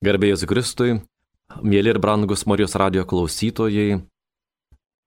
Garbėjus 0.00 0.46
Kristui, 0.48 0.94
mėly 1.60 1.90
ir 1.92 1.98
brangus 2.00 2.46
Marijos 2.48 2.72
radio 2.80 3.02
klausytojai, 3.04 3.98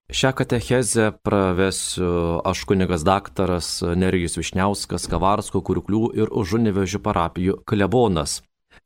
šią 0.06 0.30
katechezę 0.38 1.08
pravesiu 1.26 2.10
aš 2.46 2.60
kunigas 2.70 3.02
daktaras 3.02 3.70
Nerijus 3.82 4.38
Višniauskas, 4.38 5.08
Kavarsko, 5.10 5.64
Kurklių 5.66 6.12
ir 6.14 6.30
Užunevežių 6.30 7.00
parapijų 7.02 7.56
klebonas. 7.66 8.36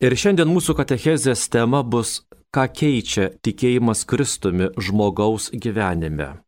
Ir 0.00 0.16
šiandien 0.16 0.48
mūsų 0.48 0.78
katechezės 0.78 1.44
tema 1.52 1.82
bus, 1.84 2.22
ką 2.56 2.64
keičia 2.72 3.28
tikėjimas 3.44 4.06
Kristumi 4.08 4.70
žmogaus 4.80 5.50
gyvenime. 5.52 6.38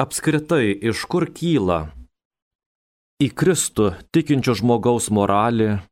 Apskritai, 0.00 0.72
iš 0.72 1.04
kur 1.12 1.28
kyla 1.28 1.90
į 3.20 3.28
Kristų 3.36 3.92
tikinčio 4.16 4.56
žmogaus 4.56 5.12
moralė, 5.12 5.82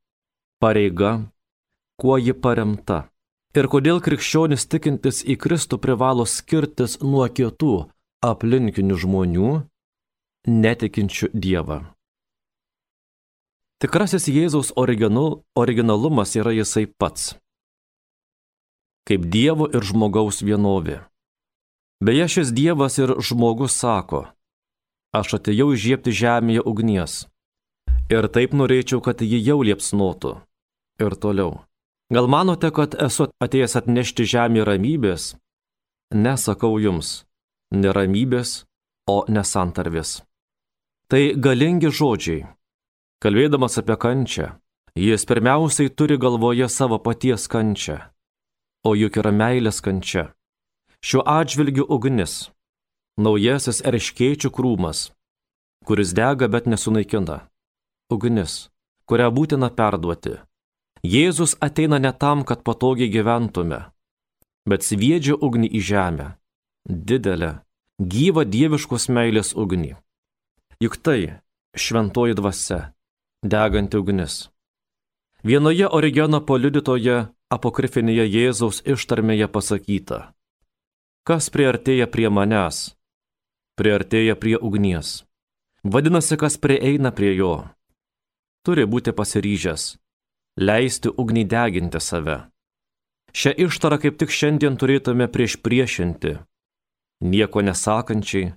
pareiga, 0.65 1.29
kuo 2.01 2.19
ji 2.19 2.35
paremta 2.35 3.05
ir 3.55 3.69
kodėl 3.71 4.01
krikščionis 4.03 4.67
tikintis 4.71 5.23
į 5.23 5.37
Kristų 5.41 5.79
privalo 5.83 6.27
skirtis 6.27 6.99
nuo 7.03 7.27
kitų 7.31 7.75
aplinkinių 8.25 8.97
žmonių, 8.99 9.51
netikinčių 10.49 11.31
Dievą. 11.35 11.83
Tikrasis 13.83 14.29
Jėzaus 14.31 14.73
original, 14.81 15.43
originalumas 15.59 16.33
yra 16.41 16.55
jisai 16.57 16.87
pats, 16.87 17.35
kaip 19.09 19.27
Dievo 19.29 19.69
ir 19.69 19.85
žmogaus 19.85 20.41
vienovė. 20.43 21.03
Beje, 22.05 22.27
šis 22.37 22.53
Dievas 22.57 22.99
ir 22.99 23.15
žmogus 23.21 23.77
sako, 23.77 24.25
aš 25.15 25.37
atėjau 25.39 25.71
žiepti 25.77 26.15
žemėje 26.17 26.65
ugnies 26.65 27.15
ir 28.11 28.29
taip 28.29 28.57
norėčiau, 28.57 29.01
kad 29.05 29.23
ji 29.25 29.39
jau 29.41 29.61
liepsnotų. 29.65 30.39
Ir 31.03 31.17
toliau. 31.19 31.65
Gal 32.13 32.29
manote, 32.29 32.69
kad 32.69 32.93
esu 33.01 33.31
atėjęs 33.41 33.79
atnešti 33.81 34.27
žemė 34.29 34.67
ramybės? 34.69 35.33
Nesakau 36.13 36.77
jums, 36.77 37.25
neramybės, 37.73 38.67
o 39.09 39.25
nesantarvės. 39.29 40.21
Tai 41.09 41.23
galingi 41.41 41.89
žodžiai. 41.89 42.45
Kalbėdamas 43.25 43.81
apie 43.81 43.97
kančią, 43.97 44.51
jis 45.01 45.25
pirmiausiai 45.25 45.89
turi 45.89 46.21
galvoje 46.21 46.69
savo 46.69 47.01
paties 47.01 47.49
kančią, 47.49 47.99
o 48.85 48.93
juk 48.93 49.17
yra 49.17 49.33
meilės 49.33 49.81
kančia. 49.81 50.29
Šiuo 51.01 51.25
atžvilgiu 51.25 51.89
ugnis, 51.89 52.51
naujasis 53.17 53.81
erškėčių 53.81 54.53
krūmas, 54.53 55.09
kuris 55.89 56.13
dega 56.13 56.53
bet 56.53 56.69
nesunaikina. 56.69 57.47
Ugnis, 58.13 58.69
kurią 59.09 59.33
būtina 59.33 59.73
perduoti 59.73 60.37
Jėzus 61.05 61.53
ateina 61.61 61.99
ne 62.01 62.15
tam, 62.17 62.47
kad 62.49 62.63
patogiai 62.65 63.11
gyventume, 63.13 63.81
bet 64.65 64.87
sviedžia 64.87 65.37
ugnį 65.37 65.69
į 65.69 65.81
žemę. 65.85 66.29
Didelę, 66.89 67.51
gyvą 68.01 68.45
dieviškos 68.49 69.11
meilės 69.13 69.53
ugnį. 69.53 69.99
Juk 70.81 70.97
tai 70.97 71.41
šventoji 71.77 72.37
dvasia, 72.39 72.79
deganti 73.45 74.01
ugnis. 74.01 74.49
Vienoje 75.45 75.91
Origeno 75.93 76.41
paliudytoje 76.41 77.17
apokrifinėje 77.53 78.25
Jėzaus 78.25 78.81
ištarmėje 78.89 79.49
pasakyta, 79.53 80.21
kas 81.29 81.51
priartėja 81.53 82.09
prie 82.09 82.31
manęs, 82.33 82.95
priartėja 83.77 84.39
prie 84.41 84.57
ugnies. 84.57 85.21
Vadinasi, 85.85 86.41
kas 86.41 86.57
prieina 86.57 87.13
prie 87.13 87.35
jo, 87.37 87.69
turi 88.65 88.89
būti 88.89 89.13
pasiryžęs 89.13 89.85
leisti 90.61 91.11
ugnį 91.11 91.45
deginti 91.51 92.01
save. 92.01 92.39
Šią 93.35 93.55
ištarą 93.67 93.99
kaip 94.03 94.19
tik 94.21 94.31
šiandien 94.31 94.77
turėtume 94.79 95.27
prieš 95.27 95.57
priešinti, 95.59 96.37
nieko 97.27 97.65
nesakančiai, 97.67 98.53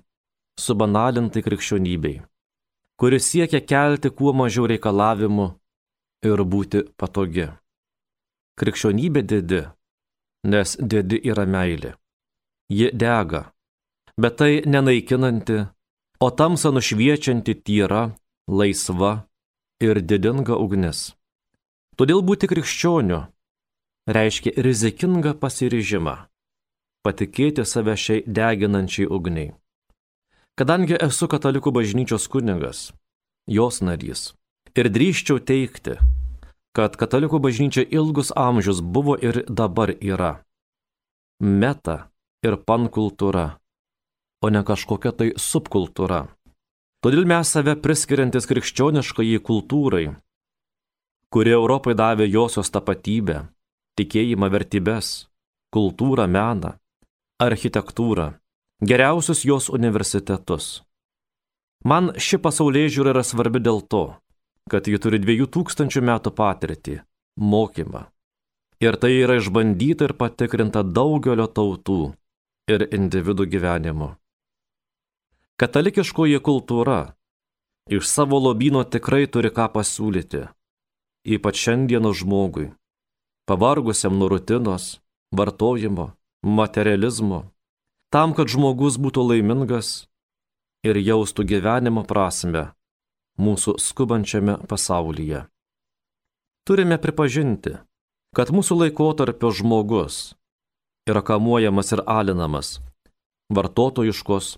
subanalintai 0.58 1.42
krikščionybei, 1.42 2.20
kuris 2.98 3.30
siekia 3.32 3.60
kelti 3.62 4.10
kuo 4.14 4.34
mažiau 4.34 4.68
reikalavimų 4.70 5.48
ir 6.30 6.44
būti 6.52 6.84
patogi. 6.98 7.48
Krikščionybė 8.58 9.22
didi, 9.22 9.62
nes 10.46 10.76
didi 10.78 11.18
yra 11.30 11.46
meilė. 11.46 11.94
Ji 12.70 12.90
dega, 12.92 13.48
bet 14.18 14.38
tai 14.38 14.52
nenaikinanti, 14.66 15.58
o 16.20 16.28
tamsa 16.30 16.70
nušviečianti 16.74 17.54
tyra, 17.64 18.10
laisva 18.46 19.12
ir 19.80 20.02
didinga 20.02 20.58
ugnis. 20.58 21.17
Todėl 21.98 22.22
būti 22.22 22.46
krikščioniu 22.46 23.24
reiškia 24.06 24.54
rizikingą 24.62 25.34
pasiryžimą 25.42 26.14
patikėti 27.02 27.64
save 27.66 27.96
šiai 27.98 28.22
deginančiai 28.26 29.08
ugniai. 29.10 29.52
Kadangi 30.58 30.98
esu 31.08 31.28
katalikų 31.30 31.72
bažnyčios 31.74 32.26
kunigas, 32.30 32.90
jos 33.46 33.80
narys, 33.82 34.32
ir 34.78 34.90
drįščiau 34.94 35.38
teikti, 35.50 35.96
kad 36.74 36.98
katalikų 37.00 37.40
bažnyčia 37.42 37.82
ilgus 37.82 38.30
amžius 38.34 38.82
buvo 38.82 39.16
ir 39.18 39.44
dabar 39.48 39.94
yra 39.98 40.36
meta 41.40 42.10
ir 42.42 42.58
pankultūra, 42.62 43.58
o 44.42 44.50
ne 44.50 44.62
kažkokia 44.66 45.14
tai 45.14 45.28
subkultūra. 45.38 46.26
Todėl 47.02 47.26
mes 47.30 47.50
save 47.50 47.76
priskiriantis 47.78 48.46
krikščioniškai 48.50 49.38
kultūrai 49.46 50.08
kuri 51.32 51.52
Europai 51.52 51.94
davė 51.94 52.28
josios 52.28 52.70
tapatybę, 52.72 53.42
tikėjimą 54.00 54.48
vertybės, 54.52 55.28
kultūrą, 55.74 56.26
meną, 56.30 56.74
architektūrą, 57.42 58.32
geriausius 58.80 59.44
jos 59.44 59.68
universitetus. 59.68 60.82
Man 61.84 62.12
ši 62.18 62.40
pasaulyje 62.42 62.94
žiūra 62.96 63.12
yra 63.14 63.24
svarbi 63.26 63.60
dėl 63.62 63.82
to, 63.92 64.04
kad 64.70 64.88
ji 64.88 64.98
turi 65.02 65.20
dviejų 65.22 65.46
tūkstančių 65.54 66.02
metų 66.10 66.32
patirtį, 66.34 66.96
mokymą. 67.38 68.08
Ir 68.82 68.96
tai 69.02 69.12
yra 69.18 69.38
išbandyta 69.38 70.08
ir 70.08 70.14
patikrinta 70.18 70.84
daugelio 70.86 71.48
tautų 71.50 72.14
ir 72.70 72.84
individų 72.94 73.46
gyvenimu. 73.54 74.12
Katalikiškoji 75.58 76.38
kultūra 76.38 77.00
iš 77.90 78.06
savo 78.06 78.38
lobino 78.38 78.84
tikrai 78.86 79.26
turi 79.26 79.50
ką 79.50 79.66
pasiūlyti 79.74 80.44
ypač 81.36 81.60
šiandienos 81.64 82.22
žmogui, 82.22 82.70
pavargusiam 83.48 84.16
nuo 84.18 84.30
rutinos, 84.32 84.98
vartojimo, 85.34 86.12
materializmo, 86.42 87.44
tam, 88.14 88.34
kad 88.36 88.48
žmogus 88.48 88.96
būtų 88.96 89.26
laimingas 89.32 90.08
ir 90.86 90.96
jaustų 90.96 91.44
gyvenimo 91.52 92.06
prasme 92.08 92.70
mūsų 93.38 93.76
skubančiame 93.82 94.58
pasaulyje. 94.70 95.44
Turime 96.66 96.98
pripažinti, 97.00 97.78
kad 98.36 98.50
mūsų 98.52 98.82
laikotarpio 98.82 99.52
žmogus 99.54 100.34
yra 101.08 101.22
kamuojamas 101.24 101.94
ir 101.96 102.04
alinamas 102.04 102.76
vartotojiškos, 103.48 104.56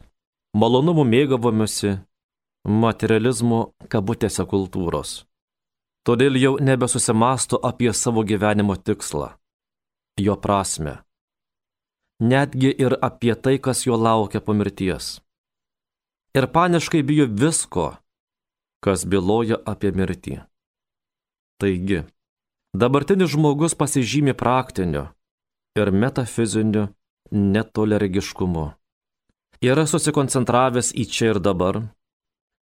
malonumų 0.56 1.04
mėgavomiusi, 1.06 1.98
materializmo 2.66 3.60
kabutėse 3.92 4.44
kultūros. 4.50 5.24
Todėl 6.00 6.38
jau 6.40 6.54
nebesusimasto 6.56 7.58
apie 7.60 7.92
savo 7.92 8.22
gyvenimo 8.24 8.76
tikslą, 8.76 9.34
jo 10.16 10.36
prasme, 10.40 10.94
netgi 12.24 12.70
ir 12.72 12.96
apie 13.04 13.34
tai, 13.36 13.58
kas 13.60 13.84
jo 13.84 13.98
laukia 14.00 14.40
po 14.40 14.56
mirties. 14.56 15.18
Ir 16.32 16.46
paniškai 16.48 17.02
bijo 17.04 17.26
visko, 17.28 17.90
kas 18.80 19.04
byloja 19.04 19.60
apie 19.68 19.92
mirtį. 19.92 20.38
Taigi, 21.60 22.00
dabartinis 22.72 23.34
žmogus 23.34 23.76
pasižymi 23.76 24.32
praktiniu 24.32 25.10
ir 25.76 25.92
metafiziniu 25.92 26.88
netoleregiškumu. 27.30 28.70
Yra 29.60 29.84
susikoncentravęs 29.84 30.94
į 30.96 31.04
čia 31.12 31.34
ir 31.34 31.44
dabar, 31.44 31.82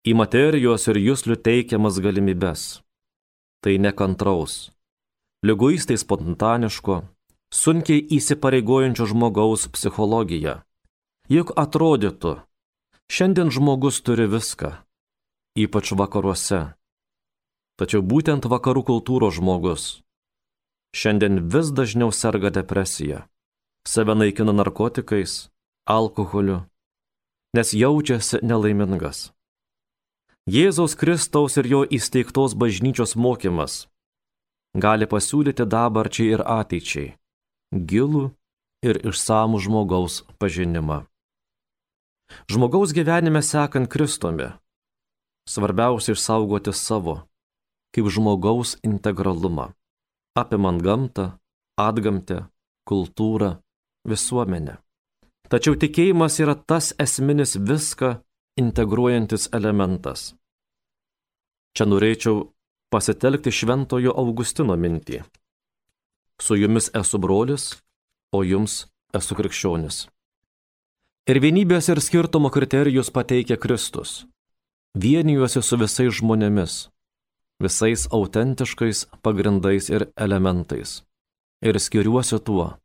į 0.03 0.19
materijos 0.19 0.91
ir 0.91 0.99
jūslių 0.99 1.39
teikiamas 1.39 2.03
galimybes 2.03 2.81
tai 3.61 3.79
nekantraus, 3.79 4.73
lyguistai 5.47 5.99
spontaniško, 6.01 7.03
sunkiai 7.53 8.05
įsipareigojančio 8.17 9.09
žmogaus 9.13 9.69
psichologija. 9.73 10.63
Juk 11.31 11.55
atrodytų, 11.55 12.41
šiandien 13.11 13.53
žmogus 13.55 14.03
turi 14.03 14.27
viską, 14.27 14.75
ypač 15.55 15.93
vakaruose. 15.95 16.63
Tačiau 17.79 18.03
būtent 18.03 18.49
vakarų 18.51 18.83
kultūros 18.89 19.39
žmogus 19.39 20.01
šiandien 20.95 21.49
vis 21.49 21.71
dažniau 21.71 22.13
serga 22.13 22.51
depresija, 22.51 23.27
save 23.87 24.15
naikina 24.15 24.53
narkotikais, 24.53 25.51
alkoholiu, 25.87 26.63
nes 27.55 27.75
jaučiasi 27.75 28.43
nelaimingas. 28.43 29.31
Jėzaus 30.51 30.97
Kristaus 30.99 31.55
ir 31.61 31.67
jo 31.71 31.81
įsteigtos 31.87 32.57
bažnyčios 32.59 33.13
mokymas 33.15 33.85
gali 34.75 35.07
pasiūlyti 35.07 35.63
dabarčiai 35.63 36.33
ir 36.35 36.43
ateičiai 36.43 37.13
gilų 37.91 38.23
ir 38.83 38.99
išsamų 39.07 39.61
žmogaus 39.63 40.17
pažinimą. 40.43 41.05
Žmogaus 42.51 42.95
gyvenime 42.97 43.45
sekant 43.47 43.87
Kristumi, 43.93 44.49
svarbiausia 45.47 46.17
išsaugoti 46.17 46.75
savo, 46.75 47.21
kaip 47.95 48.11
žmogaus 48.11 48.75
integralumą, 48.83 49.69
apimant 50.35 50.83
gamtą, 50.83 51.29
atgamtę, 51.79 52.41
kultūrą, 52.91 53.53
visuomenę. 54.03 54.81
Tačiau 55.47 55.79
tikėjimas 55.79 56.43
yra 56.43 56.59
tas 56.59 56.91
esminis 56.99 57.55
viską 57.55 58.17
integruojantis 58.59 59.47
elementas. 59.55 60.40
Čia 61.77 61.87
norėčiau 61.87 62.51
pasitelkti 62.91 63.53
Šventojo 63.55 64.15
Augustino 64.19 64.77
mintį. 64.77 65.23
Su 66.41 66.57
jumis 66.59 66.91
esu 66.97 67.21
brolis, 67.23 67.77
o 68.33 68.43
jums 68.43 68.87
esu 69.15 69.37
krikščionis. 69.39 70.07
Ir 71.31 71.39
vienybės 71.39 71.91
ir 71.93 72.01
skirtumo 72.03 72.51
kriterijus 72.51 73.13
pateikia 73.15 73.59
Kristus. 73.61 74.25
Vienijuosi 74.99 75.63
su 75.63 75.77
visais 75.79 76.17
žmonėmis, 76.19 76.89
visais 77.63 78.09
autentiškais 78.11 79.07
pagrindais 79.23 79.91
ir 79.93 80.09
elementais. 80.17 81.05
Ir 81.63 81.79
skiriuosi 81.79 82.41
tuo, 82.43 82.81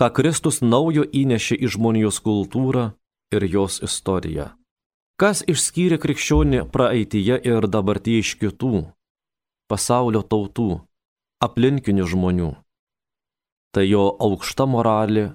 ką 0.00 0.08
Kristus 0.16 0.62
naujo 0.62 1.04
įnešė 1.04 1.58
į 1.60 1.74
žmonijos 1.76 2.22
kultūrą 2.24 2.92
ir 3.34 3.44
jos 3.50 3.82
istoriją. 3.84 4.54
Kas 5.14 5.44
išskyrė 5.46 6.00
krikščionį 6.02 6.64
praeitie 6.74 7.36
ir 7.38 7.66
dabartyje 7.70 8.22
iš 8.24 8.30
kitų 8.40 8.80
pasaulio 9.70 10.24
tautų, 10.26 10.80
aplinkinių 11.46 12.06
žmonių? 12.10 12.48
Tai 13.74 13.84
jo 13.86 14.08
aukšta 14.26 14.66
moralė 14.66 15.28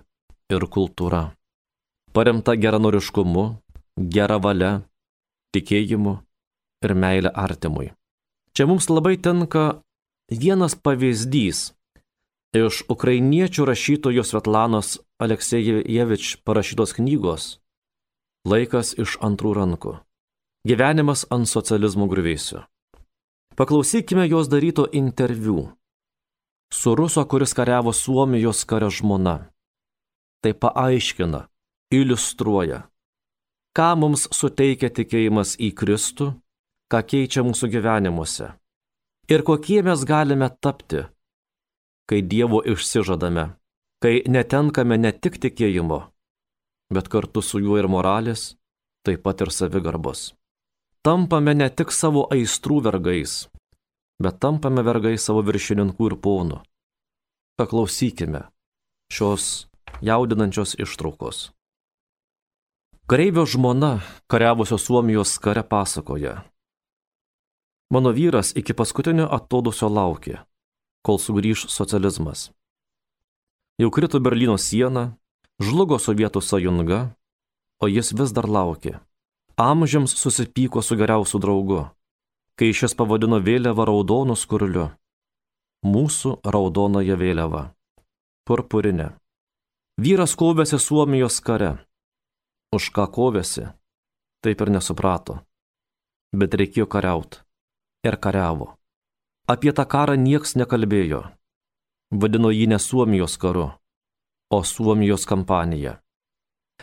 ir 0.51 0.65
kultūra, 0.75 1.21
paremta 2.11 2.57
geranoriškumu, 2.59 3.45
gera 4.15 4.39
valia, 4.43 4.73
tikėjimu 5.55 6.17
ir 6.83 6.95
meilė 6.95 7.31
artimui. 7.31 7.93
Čia 8.51 8.67
mums 8.67 8.89
labai 8.91 9.15
tenka 9.15 9.79
vienas 10.27 10.75
pavyzdys 10.75 11.69
iš 12.51 12.83
ukrainiečių 12.91 13.71
rašytojos 13.71 14.35
Svetlanos 14.35 14.97
Aleksėjevič 15.23 16.35
parašytos 16.43 16.97
knygos 16.99 17.49
Laikas 18.47 18.93
iš 18.99 19.17
antrų 19.25 19.53
rankų. 19.57 19.97
Gyvenimas 20.67 21.25
ant 21.31 21.49
socializmo 21.49 22.07
grįvėsių. 22.11 22.63
Paklausykime 23.59 24.27
jos 24.29 24.47
daryto 24.47 24.85
interviu 24.91 25.69
su 26.71 26.95
ruso, 26.95 27.25
kuris 27.25 27.55
kariavo 27.57 27.91
Suomijos 27.93 28.63
kario 28.65 28.91
žmona. 28.93 29.49
Tai 30.43 30.53
paaiškina, 30.53 31.47
iliustruoja, 31.91 32.85
ką 33.75 33.89
mums 33.99 34.29
suteikia 34.31 34.87
tikėjimas 34.87 35.57
į 35.59 35.73
Kristų, 35.75 36.31
ką 36.87 37.03
keičia 37.03 37.43
mūsų 37.43 37.67
gyvenimuose 37.73 38.53
ir 39.29 39.43
kokie 39.45 39.81
mes 39.85 40.03
galime 40.05 40.49
tapti, 40.61 41.05
kai 42.09 42.21
Dievo 42.21 42.61
išsižadame, 42.65 43.45
kai 44.01 44.15
netenkame 44.25 44.97
ne 44.97 45.11
tik 45.13 45.37
tikėjimo, 45.43 45.99
bet 46.93 47.07
kartu 47.07 47.41
su 47.41 47.61
juo 47.61 47.77
ir 47.79 47.87
moralės, 47.87 48.55
taip 49.05 49.23
pat 49.23 49.41
ir 49.41 49.53
savigarbos. 49.53 50.33
Tampame 51.05 51.53
ne 51.55 51.69
tik 51.69 51.93
savo 51.95 52.25
aistrų 52.33 52.81
vergais, 52.89 53.47
bet 54.19 54.39
tampame 54.43 54.83
vergais 54.83 55.23
savo 55.23 55.43
viršininkų 55.47 56.11
ir 56.11 56.17
ponų. 56.19 56.59
Paklausykime 57.59 58.47
šios 59.11 59.69
jaudinančios 60.01 60.75
ištraukos. 60.79 61.49
Kareivio 63.09 63.45
žmona 63.45 63.99
kariavusio 64.27 64.77
Suomijos 64.77 65.37
kare 65.41 65.63
pasakoja. 65.63 66.43
Mano 67.89 68.11
vyras 68.13 68.53
iki 68.55 68.75
paskutinio 68.77 69.25
atodusio 69.33 69.89
laukė, 69.89 70.35
kol 71.01 71.17
sugrįž 71.17 71.65
socializmas. 71.73 72.51
Jau 73.81 73.89
krito 73.89 74.19
Berlyno 74.19 74.59
siena, 74.61 75.15
Žlugo 75.59 75.97
Sovietų 75.99 76.39
sąjunga, 76.39 76.99
o 77.83 77.87
jis 77.91 78.13
vis 78.15 78.31
dar 78.31 78.47
laukė. 78.47 78.99
Amžiams 79.59 80.13
susipyko 80.15 80.79
su 80.79 80.95
geriausiu 80.95 81.39
draugu, 81.43 81.81
kai 82.55 82.71
šis 82.71 82.95
pavadino 82.95 83.41
vėliavą 83.43 83.83
raudonu 83.89 84.37
skurliu. 84.39 84.87
Mūsų 85.83 86.37
raudonoje 86.43 87.15
vėliava. 87.19 87.73
Purpurinė. 88.47 89.09
Vyras 89.99 90.35
kovėsi 90.39 90.79
Suomijos 90.79 91.41
kare. 91.43 91.75
Už 92.71 92.87
ką 92.95 93.09
kovėsi, 93.11 93.67
taip 94.39 94.63
ir 94.63 94.71
nesuprato. 94.71 95.41
Bet 96.31 96.55
reikėjo 96.55 96.87
kariaut. 96.87 97.41
Ir 98.07 98.15
kariavo. 98.15 98.77
Apie 99.49 99.75
tą 99.75 99.83
karą 99.83 100.15
nieks 100.15 100.55
nekalbėjo. 100.55 101.25
Vadino 102.15 102.51
jį 102.53 102.69
ne 102.71 102.79
Suomijos 102.79 103.35
karu, 103.41 103.73
o 104.49 104.63
Suomijos 104.63 105.25
kampanija. 105.25 105.99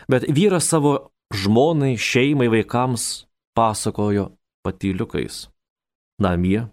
Bet 0.07 0.23
vyras 0.29 0.67
savo 0.69 1.09
žmonai, 1.33 1.97
šeimai, 1.97 2.47
vaikams 2.47 3.27
pasakojo 3.55 4.31
patyliukais. 4.63 5.47
Namie, 6.21 6.67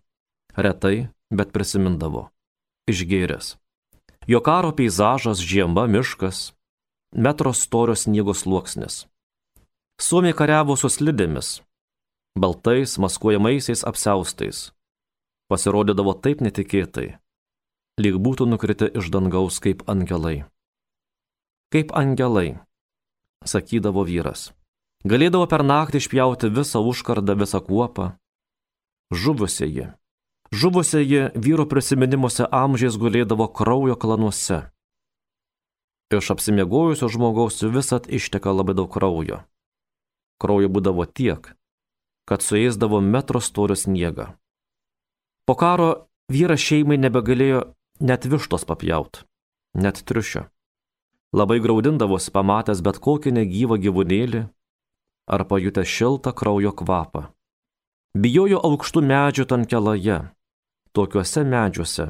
retai, 0.56 1.08
bet 1.30 1.52
prisimindavo. 1.52 2.28
Išgėręs. 2.90 3.56
Jo 4.28 4.40
karo 4.44 4.72
peizažas, 4.76 5.40
žiema, 5.40 5.86
miškas, 5.88 6.52
metro 7.16 7.52
storio 7.52 7.96
sniego 7.96 8.34
sluoksnis. 8.34 9.06
Suomija 10.00 10.36
kariavo 10.36 10.76
su 10.76 10.88
slidėmis, 10.88 11.60
baltais, 12.38 12.96
maskuojamaisiais 12.98 13.84
apseustais. 13.84 14.70
Pasirodydavo 15.48 16.16
taip 16.24 16.40
netikėtai, 16.40 17.18
lyg 18.00 18.16
būtų 18.16 18.48
nukritę 18.48 18.88
iš 18.96 19.12
dangaus 19.12 19.60
kaip 19.64 19.84
angelai 19.88 20.42
kaip 21.74 21.90
angelai, 21.90 22.54
sakydavo 23.42 24.04
vyras. 24.06 24.52
Galėdavo 25.02 25.48
per 25.50 25.64
naktį 25.66 25.98
išpjauti 25.98 26.52
visą 26.54 26.78
užkardą, 26.86 27.34
visą 27.34 27.58
kuopą. 27.66 28.12
Žuvusieji. 29.10 29.88
Žuvusieji 30.54 31.24
vyro 31.34 31.66
prisiminimuose 31.66 32.46
amžiais 32.46 32.94
gulėdavo 32.94 33.48
kraujo 33.58 33.98
klanuose. 33.98 34.60
Iš 36.14 36.30
apsimiegojusio 36.36 37.10
žmogaus 37.10 37.58
visat 37.66 38.06
išteka 38.06 38.54
labai 38.54 38.78
daug 38.78 38.94
kraujo. 38.94 39.42
Kraujo 40.38 40.70
būdavo 40.70 41.10
tiek, 41.10 41.50
kad 42.30 42.46
suėsdavo 42.46 43.02
metro 43.02 43.42
storio 43.42 43.74
sniegą. 43.74 44.30
Po 45.42 45.58
karo 45.58 46.06
vyras 46.30 46.62
šeimai 46.62 47.02
nebegalėjo 47.02 47.66
net 47.98 48.30
vištos 48.30 48.62
papjaut, 48.62 49.24
net 49.74 50.04
triušio 50.06 50.46
labai 51.34 51.58
graudindavosi 51.60 52.30
pamatęs 52.34 52.82
bet 52.86 53.00
kokį 53.02 53.34
negyvą 53.40 53.78
gyvūnėlį 53.82 54.44
ar 55.34 55.44
pajutęs 55.50 55.90
šiltą 55.90 56.32
kraujo 56.36 56.72
kvapą. 56.78 57.26
Bijojo 58.14 58.60
aukštų 58.68 59.02
medžių 59.02 59.44
tankelaje, 59.50 60.18
tokiuose 60.94 61.42
medžiuose. 61.42 62.06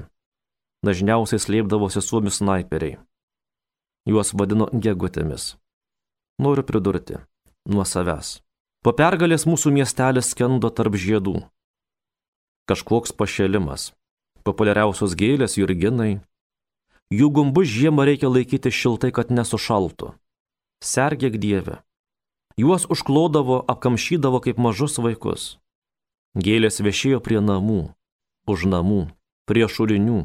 Dažniausiai 0.85 1.41
slėpdavosi 1.41 2.03
suomių 2.05 2.33
snaiperiai. 2.35 2.99
Juos 4.05 4.35
vadino 4.37 4.69
gegutėmis. 4.69 5.55
Noriu 6.45 6.67
pridurti, 6.69 7.17
nuo 7.65 7.87
savęs. 7.89 8.43
Po 8.85 8.93
pergalės 8.93 9.47
mūsų 9.49 9.73
miestelis 9.73 10.35
skendo 10.35 10.69
tarp 10.69 10.99
žiedų. 11.01 11.39
Kažkoks 12.69 13.15
pašėlimas. 13.17 13.95
Populiariausios 14.45 15.15
gėlės 15.17 15.57
jurginai, 15.57 16.21
Jų 17.13 17.29
gumbus 17.37 17.69
žiemą 17.69 18.07
reikia 18.09 18.31
laikyti 18.33 18.73
šiltai, 18.73 19.11
kad 19.13 19.33
nesušaltų. 19.35 20.15
Sergėk 20.85 21.37
Dieve. 21.41 21.83
Juos 22.57 22.87
užklodavo, 22.87 23.61
apkamšydavo 23.69 24.41
kaip 24.45 24.61
mažus 24.63 24.97
vaikus. 25.03 25.59
Gėlės 26.35 26.81
viešėjo 26.83 27.21
prie 27.21 27.41
namų, 27.43 27.93
už 28.47 28.67
namų, 28.71 29.03
prie 29.47 29.67
šulinių 29.69 30.25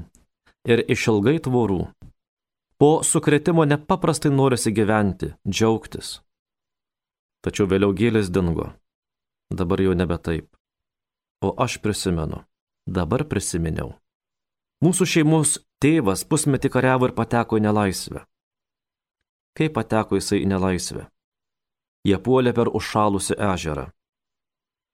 ir 0.69 0.83
išilgai 0.87 1.37
tvorų. 1.45 1.83
Po 2.79 2.91
sukretimo 3.03 3.65
nepaprastai 3.67 4.31
norisi 4.31 4.71
gyventi, 4.71 5.33
džiaugtis. 5.43 6.19
Tačiau 7.43 7.67
vėliau 7.67 7.91
gėlės 7.95 8.31
dingo. 8.31 8.71
Dabar 9.51 9.83
jau 9.83 9.95
nebe 9.97 10.17
taip. 10.17 10.47
O 11.43 11.51
aš 11.59 11.79
prisimenu. 11.83 12.43
Dabar 12.87 13.25
prisiminiau. 13.27 13.98
Mūsų 14.79 15.05
šeimos 15.11 15.57
tėvas 15.83 16.21
pusmetį 16.23 16.69
kariavo 16.71 17.09
ir 17.09 17.13
pateko 17.15 17.57
į 17.59 17.65
nelaisvę. 17.65 18.21
Kaip 19.59 19.73
pateko 19.75 20.15
jisai 20.15 20.39
į 20.45 20.51
nelaisvę? 20.53 21.09
Jie 22.07 22.19
puolė 22.23 22.53
per 22.55 22.71
užšalusią 22.71 23.35
ežerą, 23.49 23.89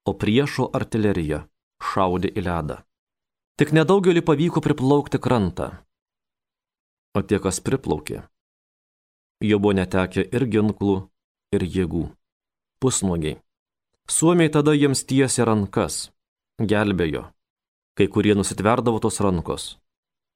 o 0.10 0.12
priešo 0.18 0.72
artilerija 0.74 1.44
šaudė 1.92 2.32
į 2.34 2.46
ledą. 2.48 2.80
Tik 3.62 3.76
nedaugelį 3.78 4.26
pavyko 4.26 4.64
priplaukti 4.66 5.22
krantą. 5.22 5.70
O 7.16 7.22
tie, 7.22 7.38
kas 7.40 7.62
priplaukė, 7.62 8.24
jau 9.46 9.60
buvo 9.62 9.78
netekę 9.78 10.26
ir 10.26 10.48
ginklų, 10.50 10.98
ir 11.54 11.64
jėgų. 11.78 12.08
Pusnuogiai. 12.82 13.38
Suomiai 14.10 14.50
tada 14.50 14.74
jiems 14.74 15.06
tiesė 15.06 15.46
rankas, 15.46 16.10
gelbėjo. 16.60 17.30
Kai 17.96 18.08
kurie 18.12 18.36
nusitverdavo 18.36 19.00
tos 19.00 19.22
rankos, 19.24 19.78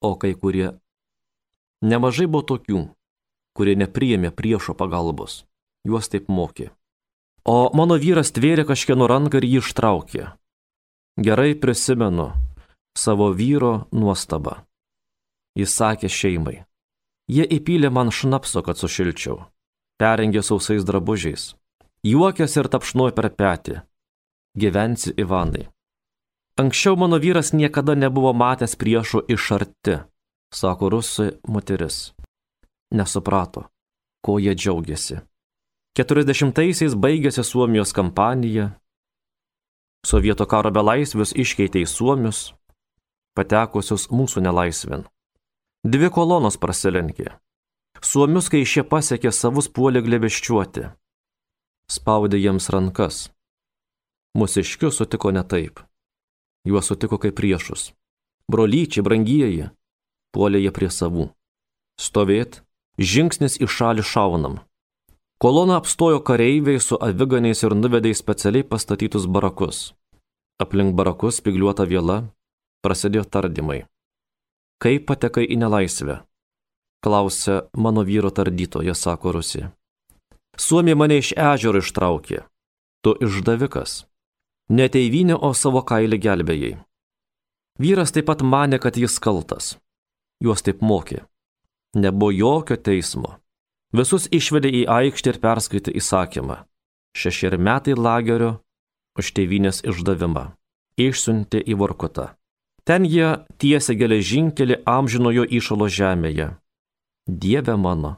o 0.01 0.15
kai 0.15 0.33
kurie. 0.33 0.71
Nemažai 1.83 2.27
buvo 2.27 2.45
tokių, 2.55 2.83
kurie 3.55 3.75
nepriėmė 3.75 4.31
priešo 4.35 4.75
pagalbos. 4.79 5.43
Juos 5.83 6.07
taip 6.11 6.27
mokė. 6.31 6.71
O 7.47 7.71
mano 7.75 7.95
vyras 7.99 8.31
tvėrė 8.35 8.65
kažkieno 8.67 9.07
ranką 9.07 9.39
ir 9.39 9.47
jį 9.47 9.59
ištraukė. 9.63 10.23
Gerai 11.19 11.55
prisimenu, 11.55 12.31
savo 12.95 13.31
vyro 13.35 13.89
nuostabą. 13.91 14.59
Jis 15.59 15.75
sakė 15.75 16.11
šeimai. 16.11 16.57
Jie 17.29 17.45
įpylė 17.57 17.91
man 17.91 18.11
šnapso, 18.11 18.63
kad 18.63 18.79
sušilčiau. 18.79 19.43
Perengė 19.99 20.43
sausais 20.43 20.85
drabužiais. 20.87 21.53
Juokės 22.07 22.55
ir 22.55 22.69
tapšnuoja 22.71 23.15
per 23.15 23.29
petį. 23.35 23.81
Gyvensi 24.55 25.11
Ivanai. 25.19 25.67
Anksčiau 26.59 26.95
mano 26.99 27.15
vyras 27.15 27.53
niekada 27.55 27.95
nebuvo 27.95 28.33
matęs 28.35 28.73
priešų 28.75 29.21
iš 29.31 29.43
arti, 29.55 29.93
sako 30.51 30.89
rusai 30.91 31.29
moteris. 31.47 32.11
Nesuprato, 32.91 33.69
ko 34.19 34.35
jie 34.43 34.51
džiaugiasi. 34.59 35.21
40-aisiais 35.95 36.97
baigėsi 36.99 37.45
Suomijos 37.47 37.95
kampanija. 37.95 38.73
Sovietų 40.03 40.49
karo 40.51 40.71
belaisvius 40.75 41.31
iškeitė 41.31 41.85
į 41.85 41.87
Suomius, 41.87 42.41
patekusius 43.39 44.09
mūsų 44.11 44.43
nelaisvin. 44.43 45.07
Dvi 45.87 46.11
kolonos 46.11 46.59
prasilenkė. 46.59 47.37
Suomius, 48.03 48.51
kai 48.51 48.65
šie 48.67 48.83
pasiekė 48.83 49.31
savus 49.31 49.71
puolį 49.71 50.03
glebeščiuoti. 50.07 50.89
Spaudė 51.87 52.39
jiems 52.43 52.67
rankas. 52.75 53.29
Mūsiškius 54.35 54.99
sutiko 54.99 55.31
ne 55.31 55.47
taip. 55.47 55.79
Juos 56.67 56.89
sutiko 56.91 57.19
kaip 57.21 57.37
priešus. 57.39 57.91
Brolyčiai, 58.49 59.03
brangieji, 59.05 59.69
puolė 60.33 60.63
jie 60.63 60.71
prie 60.73 60.89
savų. 60.91 61.29
Stovėt, 61.99 62.63
žingsnis 62.97 63.59
į 63.61 63.69
šalį 63.69 64.03
šaunam. 64.03 64.59
Kolona 65.39 65.77
apstojo 65.79 66.19
kareiviai 66.19 66.81
su 66.83 66.97
aviganiais 66.99 67.63
ir 67.63 67.75
nuvedė 67.75 68.11
į 68.11 68.17
specialiai 68.19 68.67
pastatytus 68.67 69.27
barakus. 69.27 69.93
Aplink 70.59 70.91
barakus 70.97 71.39
spigliuota 71.39 71.85
viela, 71.87 72.25
prasidėjo 72.83 73.23
tardymai. 73.23 73.85
Kaip 74.83 75.07
patekai 75.07 75.45
į 75.47 75.59
nelaisvę? 75.61 76.19
Klausia 76.99 77.61
mano 77.71 78.03
vyro 78.03 78.31
tardytoja, 78.35 78.95
sako 78.95 79.31
Rusija. 79.37 79.71
Suomija 80.59 80.97
mane 80.99 81.21
iš 81.21 81.31
ežero 81.37 81.79
ištraukė. 81.79 82.43
Tu 82.99 83.15
išdavikas. 83.23 84.08
Ne 84.69 84.85
teivinė, 84.93 85.33
o 85.33 85.53
savo 85.57 85.81
kailį 85.81 86.19
gelbėjai. 86.21 86.73
Vyras 87.81 88.13
taip 88.13 88.27
pat 88.29 88.43
mane, 88.45 88.77
kad 88.77 88.97
jis 88.99 89.17
kaltas. 89.23 89.77
Juos 90.43 90.61
taip 90.61 90.83
mokė. 90.85 91.23
Nebuvo 91.95 92.31
jokio 92.31 92.77
teismo. 92.77 93.37
Visus 93.95 94.27
išvedė 94.29 94.69
į 94.69 94.81
aikštę 94.93 95.33
ir 95.33 95.39
perskaitė 95.41 95.93
įsakymą. 95.97 96.59
Šešeri 97.17 97.57
metai 97.57 97.95
lagerio 97.97 98.59
už 99.17 99.31
tėvynės 99.33 99.81
išdavimą. 99.89 100.51
Išsiuntė 100.99 101.63
į 101.65 101.79
Vorkutą. 101.79 102.35
Ten 102.85 103.05
jie 103.05 103.39
tiesia 103.57 103.95
geležinkelį 103.97 104.83
amžinojo 104.85 105.47
įšalo 105.49 105.87
žemėje. 105.89 106.51
Dieve 107.25 107.75
mano. 107.77 108.17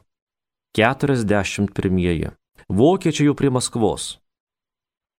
41. 0.75 2.35
Vokiečiai 2.67 3.27
jau 3.27 3.35
prie 3.35 3.51
Maskvos. 3.51 4.17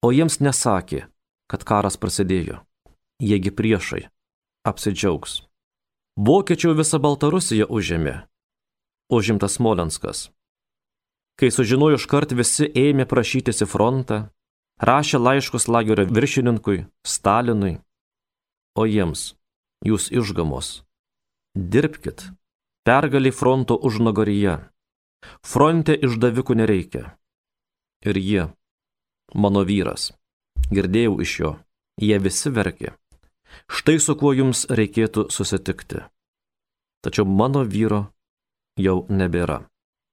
O 0.03 0.11
jiems 0.12 0.41
nesakė, 0.41 1.07
kad 1.52 1.64
karas 1.68 1.99
prasidėjo. 2.00 2.62
Jiegi 3.21 3.52
priešai. 3.52 4.06
Apsidžiaugs. 4.64 5.42
Vokiečių 6.16 6.73
visą 6.78 7.00
Baltarusiją 7.02 7.68
užėmė. 7.68 8.23
Užimtas 9.12 9.59
Smolenskas. 9.59 10.30
Kai 11.37 11.50
sužinojo 11.52 11.99
iškart 12.00 12.32
visi 12.37 12.68
ėmė 12.68 13.04
prašytis 13.09 13.64
į 13.64 13.68
frontą, 13.68 14.18
rašė 14.80 15.21
laiškus 15.21 15.68
lagerio 15.68 16.06
viršininkui, 16.09 16.85
Stalinui, 17.04 17.75
o 18.76 18.87
jiems 18.88 19.32
jūs 19.85 20.09
išgamos. 20.12 20.82
Dirbkit, 21.52 22.30
pergalį 22.88 23.32
fronto 23.37 23.76
užnogaryje. 23.76 24.56
Fronte 25.44 25.97
išdavikų 25.97 26.56
nereikia. 26.62 27.04
Ir 28.02 28.18
jie, 28.18 28.49
mano 29.35 29.62
vyras, 29.68 30.11
girdėjau 30.71 31.19
iš 31.25 31.33
jo, 31.40 31.52
jie 32.00 32.19
visi 32.23 32.52
verkė. 32.52 32.95
Štai 33.73 33.99
su 34.00 34.14
kuo 34.19 34.33
jums 34.37 34.64
reikėtų 34.71 35.28
susitikti. 35.31 36.04
Tačiau 37.02 37.26
mano 37.26 37.64
vyro 37.66 38.07
jau 38.78 39.02
nebėra. 39.11 39.62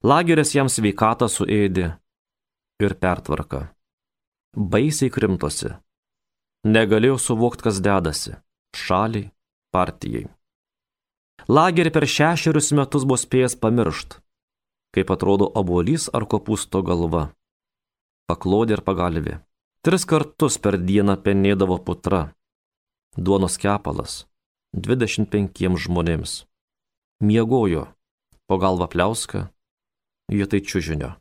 Lageris 0.04 0.56
jam 0.56 0.70
sveikatą 0.72 1.28
suėdė 1.30 1.92
ir 2.80 2.96
pertvarka. 2.96 3.68
Baisiai 4.56 5.12
krimtosi. 5.12 5.76
Negalėjau 6.66 7.20
suvokti, 7.20 7.66
kas 7.68 7.80
dedasi. 7.84 8.38
Šaliai, 8.76 9.30
partijai. 9.72 10.28
Lagerį 11.50 11.92
per 11.96 12.06
šešerius 12.06 12.72
metus 12.78 13.06
buvo 13.08 13.18
spėjęs 13.20 13.56
pamiršt, 13.62 14.18
kaip 14.96 15.14
atrodo 15.14 15.48
obuolys 15.62 16.10
ar 16.14 16.28
kopūsto 16.30 16.82
galva. 16.86 17.30
Paklodė 18.30 18.78
ir 18.78 18.84
pagalvė. 18.86 19.40
Tris 19.86 20.04
kartus 20.04 20.58
per 20.60 20.78
dieną 20.78 21.16
penėdavo 21.24 21.78
putra. 21.84 22.34
Duonos 23.16 23.56
kepalas. 23.62 24.26
25 24.76 25.80
žmonėms. 25.86 26.44
Miegojo. 27.24 27.88
Po 28.48 28.60
galvą 28.60 28.90
pliauska. 28.92 29.48
Vietai 30.30 30.60
čiužinio. 30.62 31.16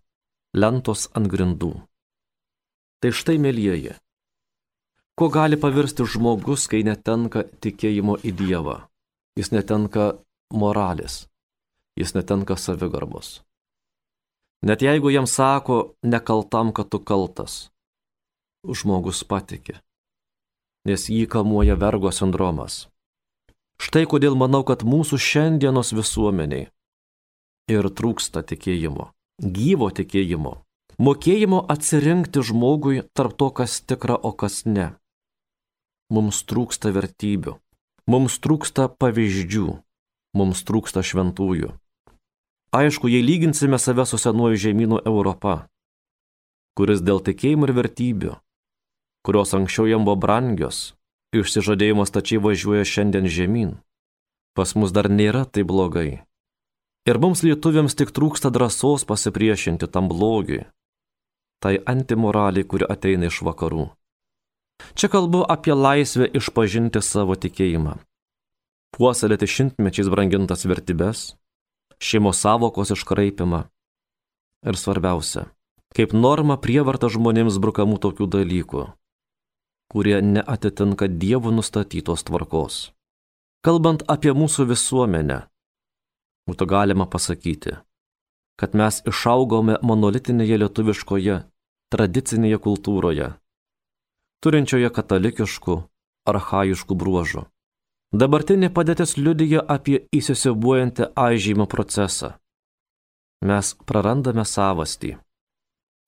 Lentos 0.54 1.06
ant 1.14 1.30
grindų. 1.30 1.72
Tai 2.98 3.14
štai, 3.14 3.38
mėlyjeji, 3.38 3.94
Kuo 5.18 5.26
gali 5.34 5.56
pavirsti 5.58 6.04
žmogus, 6.06 6.68
kai 6.70 6.84
netenka 6.86 7.40
tikėjimo 7.58 8.20
į 8.22 8.30
Dievą? 8.38 8.74
Jis 9.34 9.48
netenka 9.50 10.12
moralės, 10.54 11.24
jis 11.98 12.14
netenka 12.14 12.54
savigarbos. 12.54 13.40
Net 14.62 14.84
jeigu 14.86 15.10
jam 15.10 15.26
sako, 15.26 15.96
nekaltam, 16.06 16.70
kad 16.70 16.92
tu 16.94 17.00
kaltas, 17.02 17.72
žmogus 18.64 19.24
patikė, 19.28 19.78
nes 20.88 21.08
jį 21.10 21.26
kamuoja 21.30 21.78
vergo 21.78 22.12
sindromas. 22.14 22.86
Štai 23.78 24.06
kodėl 24.10 24.34
manau, 24.34 24.64
kad 24.66 24.82
mūsų 24.82 25.20
šiandienos 25.22 25.94
visuomeniai 25.94 26.70
ir 27.70 27.90
trūksta 27.94 28.42
tikėjimo, 28.42 29.12
gyvo 29.38 29.90
tikėjimo, 29.94 30.54
mokėjimo 30.98 31.60
atsirinkti 31.70 32.42
žmogui 32.42 33.04
tarp 33.14 33.38
to, 33.38 33.52
kas 33.54 33.78
tikra, 33.86 34.18
o 34.18 34.32
kas 34.34 34.64
ne 34.66 34.94
mums 36.12 36.40
trūksta 36.48 36.90
vertybių, 36.94 37.54
mums 38.08 38.38
trūksta 38.40 38.88
pavyzdžių, 39.00 39.68
mums 40.36 40.64
trūksta 40.64 41.04
šventųjų. 41.04 41.74
Aišku, 42.72 43.08
jei 43.08 43.24
lyginsime 43.24 43.78
save 43.80 44.04
su 44.08 44.18
senuoju 44.20 44.60
žemynu 44.60 45.00
Europa, 45.08 45.68
kuris 46.76 47.00
dėl 47.04 47.20
tikėjimų 47.24 47.68
ir 47.68 47.74
vertybių, 47.76 48.32
kurios 49.28 49.52
anksčiau 49.52 49.84
jam 49.84 50.06
buvo 50.08 50.16
brangios, 50.16 50.94
išsižadėjimo 51.36 52.06
stačiai 52.08 52.40
važiuoja 52.40 52.86
šiandien 52.88 53.26
žemyn, 53.28 53.74
pas 54.56 54.72
mus 54.72 54.94
dar 54.96 55.10
nėra 55.12 55.42
tai 55.44 55.66
blogai. 55.68 56.22
Ir 57.04 57.20
mums 57.20 57.42
lietuviams 57.44 57.92
tik 57.92 58.14
trūksta 58.16 58.48
drąsos 58.48 59.04
pasipriešinti 59.04 59.84
tam 59.92 60.08
blogiui, 60.08 60.62
tai 61.60 61.76
antimoraliai, 61.92 62.64
kuri 62.64 62.88
ateina 62.88 63.28
iš 63.28 63.42
vakarų. 63.44 63.90
Čia 64.96 65.10
kalbu 65.12 65.42
apie 65.44 65.76
laisvę 65.76 66.28
išpažinti 66.40 67.02
savo 67.04 67.36
tikėjimą. 67.36 67.98
Puoselėti 68.96 69.44
šimtmečiais 69.44 70.08
brangintas 70.08 70.64
vertybės, 70.64 71.34
šeimos 72.00 72.40
savokos 72.40 72.94
iškraipimą. 72.96 73.66
Ir 74.64 74.80
svarbiausia, 74.80 75.50
kaip 75.92 76.16
norma 76.16 76.56
prievarta 76.56 77.12
žmonėms 77.12 77.60
brukamų 77.60 78.00
tokių 78.02 78.30
dalykų, 78.32 78.86
kurie 79.92 80.20
neatitinka 80.22 81.08
Dievo 81.08 81.50
nustatytos 81.50 82.24
tvarkos. 82.28 82.92
Kalbant 83.64 84.04
apie 84.06 84.32
mūsų 84.36 84.68
visuomenę, 84.72 85.40
būtų 86.48 86.68
galima 86.68 87.08
pasakyti, 87.10 87.78
kad 88.60 88.74
mes 88.78 89.02
išaugome 89.08 89.80
monolitinėje 89.82 90.62
lietuviškoje, 90.62 91.42
tradicinėje 91.92 92.58
kultūroje 92.62 93.34
turinčioje 94.44 94.90
katalikiškų, 94.94 95.76
arhaiškų 96.30 96.96
bruožų. 96.98 97.46
Dabartinė 98.14 98.70
padėtis 98.72 99.16
liudyja 99.18 99.64
apie 99.74 100.06
įsisibuojantį 100.14 101.10
aižymo 101.18 101.66
procesą. 101.68 102.36
Mes 103.44 103.74
prarandame 103.86 104.44
savastį, 104.48 105.16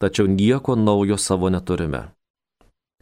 tačiau 0.02 0.30
nieko 0.30 0.76
naujo 0.78 1.18
savo 1.20 1.50
neturime. 1.52 2.08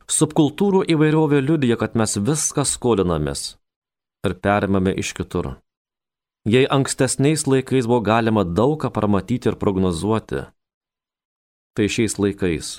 Subkultūrų 0.08 0.86
įvairovė 0.88 1.42
liudyja, 1.44 1.76
kad 1.76 1.96
mes 1.98 2.16
viską 2.16 2.64
skolinamės 2.64 3.58
ir 4.24 4.34
perimame 4.40 4.94
iš 4.96 5.12
kitur. 5.18 5.58
Jei 6.48 6.64
ankstesniais 6.64 7.44
laikais 7.44 7.84
buvo 7.84 8.00
galima 8.06 8.44
daug 8.44 8.78
ką 8.80 8.88
pamatyti 8.94 9.50
ir 9.50 9.58
prognozuoti, 9.60 10.46
tai 11.76 11.86
šiais 11.92 12.16
laikais 12.16 12.78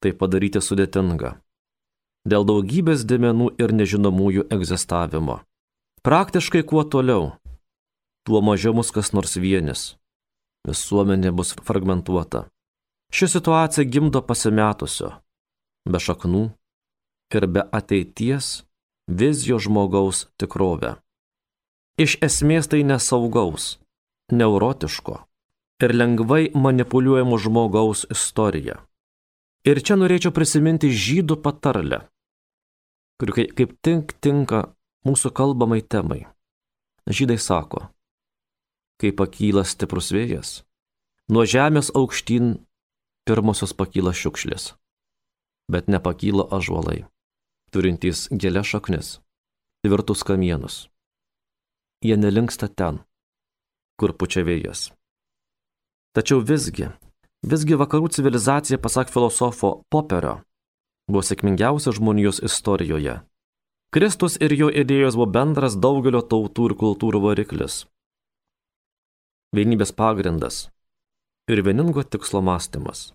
tai 0.00 0.12
padaryti 0.16 0.60
sudėtinga. 0.64 1.38
Dėl 2.28 2.44
daugybės 2.48 3.06
dėmenų 3.08 3.54
ir 3.60 3.72
nežinomųjų 3.76 4.46
egzistavimo. 4.52 5.40
Praktiškai 6.04 6.62
kuo 6.68 6.84
toliau, 6.84 7.32
tuo 8.28 8.40
mažiau 8.44 8.76
mus 8.76 8.92
kas 8.92 9.12
nors 9.16 9.36
vienis. 9.40 9.94
Visuomenė 10.68 11.32
bus 11.32 11.54
fragmentuota. 11.64 12.46
Ši 13.12 13.28
situacija 13.36 13.88
gimdo 13.88 14.20
pasimetusio, 14.24 15.14
be 15.86 16.00
šaknų 16.00 16.44
ir 17.34 17.46
be 17.46 17.64
ateities 17.72 18.64
vizjo 19.06 19.58
žmogaus 19.62 20.26
tikrovę. 20.40 20.96
Iš 22.00 22.16
esmės 22.24 22.70
tai 22.70 22.82
nesaugaus, 22.86 23.78
neurotiško 24.32 25.18
ir 25.84 25.94
lengvai 25.96 26.50
manipuliuojamo 26.54 27.38
žmogaus 27.38 28.06
istorija. 28.12 28.78
Ir 29.64 29.80
čia 29.84 29.96
norėčiau 30.00 30.32
prisiminti 30.32 30.88
žydų 30.88 31.36
patarlę, 31.44 32.06
kuri 33.20 33.48
kaip 33.52 33.76
tink 33.84 34.14
tinka 34.24 34.70
mūsų 35.04 35.32
kalbamai 35.36 35.82
temai. 35.84 36.24
Žydai 37.10 37.36
sako, 37.40 37.88
kai 39.00 39.12
pakyla 39.16 39.64
stiprus 39.68 40.12
vėjas, 40.12 40.62
nuo 41.32 41.44
žemės 41.48 41.90
aukštyn 41.96 42.54
pirmosios 43.28 43.72
pakyla 43.76 44.12
šiukšlės, 44.16 44.74
bet 45.70 45.88
nepakyla 45.88 46.50
ažuolai, 46.58 47.04
turintys 47.70 48.28
gėlės 48.34 48.74
šaknis, 48.74 49.18
tvirtus 49.86 50.26
kamienus 50.26 50.84
jie 52.02 52.16
nelinksta 52.16 52.68
ten, 52.68 53.02
kur 54.00 54.14
pučia 54.16 54.42
vėjas. 54.44 54.88
Tačiau 56.16 56.40
visgi, 56.40 56.88
visgi 57.44 57.76
vakarų 57.76 58.08
civilizacija, 58.16 58.80
pasak 58.80 59.12
filosofo 59.12 59.82
Poperio, 59.92 60.40
buvo 61.10 61.22
sėkmingiausia 61.22 61.92
žmonijos 61.94 62.40
istorijoje. 62.46 63.20
Kristus 63.94 64.38
ir 64.40 64.54
jo 64.54 64.70
idėjos 64.70 65.18
buvo 65.18 65.28
bendras 65.34 65.76
daugelio 65.76 66.22
tautų 66.22 66.70
ir 66.70 66.76
kultūrų 66.82 67.22
variklis. 67.26 67.84
Vienybės 69.54 69.92
pagrindas 69.92 70.68
ir 71.50 71.62
vieningo 71.66 72.04
tikslo 72.06 72.40
mąstymas. 72.40 73.10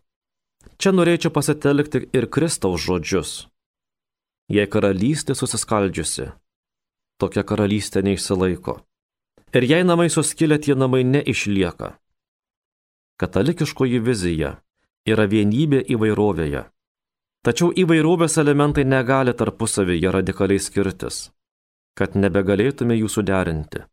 Čia 0.77 0.91
norėčiau 0.91 1.31
pasitelkti 1.31 2.07
ir 2.13 2.27
Kristaus 2.27 2.83
žodžius. 2.85 3.45
Jei 4.51 4.67
karalystė 4.69 5.33
susiskaldžiusi, 5.37 6.27
tokia 7.17 7.43
karalystė 7.47 8.03
neišsilaiko. 8.05 8.79
Ir 9.55 9.63
jei 9.63 9.85
namai 9.87 10.09
suskilę, 10.11 10.59
tie 10.59 10.75
namai 10.75 11.05
neišlieka. 11.07 11.95
Katalikiškoji 13.15 14.01
vizija 14.03 14.57
yra 15.07 15.25
vienybė 15.31 15.85
įvairovėje. 15.95 16.65
Tačiau 17.45 17.71
įvairovės 17.71 18.35
elementai 18.41 18.83
negali 18.83 19.33
tarpusavyje 19.37 20.11
radikaliai 20.11 20.59
skirtis, 20.59 21.29
kad 21.95 22.17
nebegalėtume 22.17 22.97
jų 22.97 23.09
suderinti, 23.15 23.83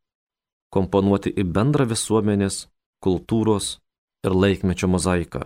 komponuoti 0.73 1.31
į 1.37 1.45
bendrą 1.52 1.87
visuomenės, 1.93 2.67
kultūros 3.05 3.76
ir 4.25 4.35
laikmečio 4.35 4.88
mozaiką. 4.88 5.44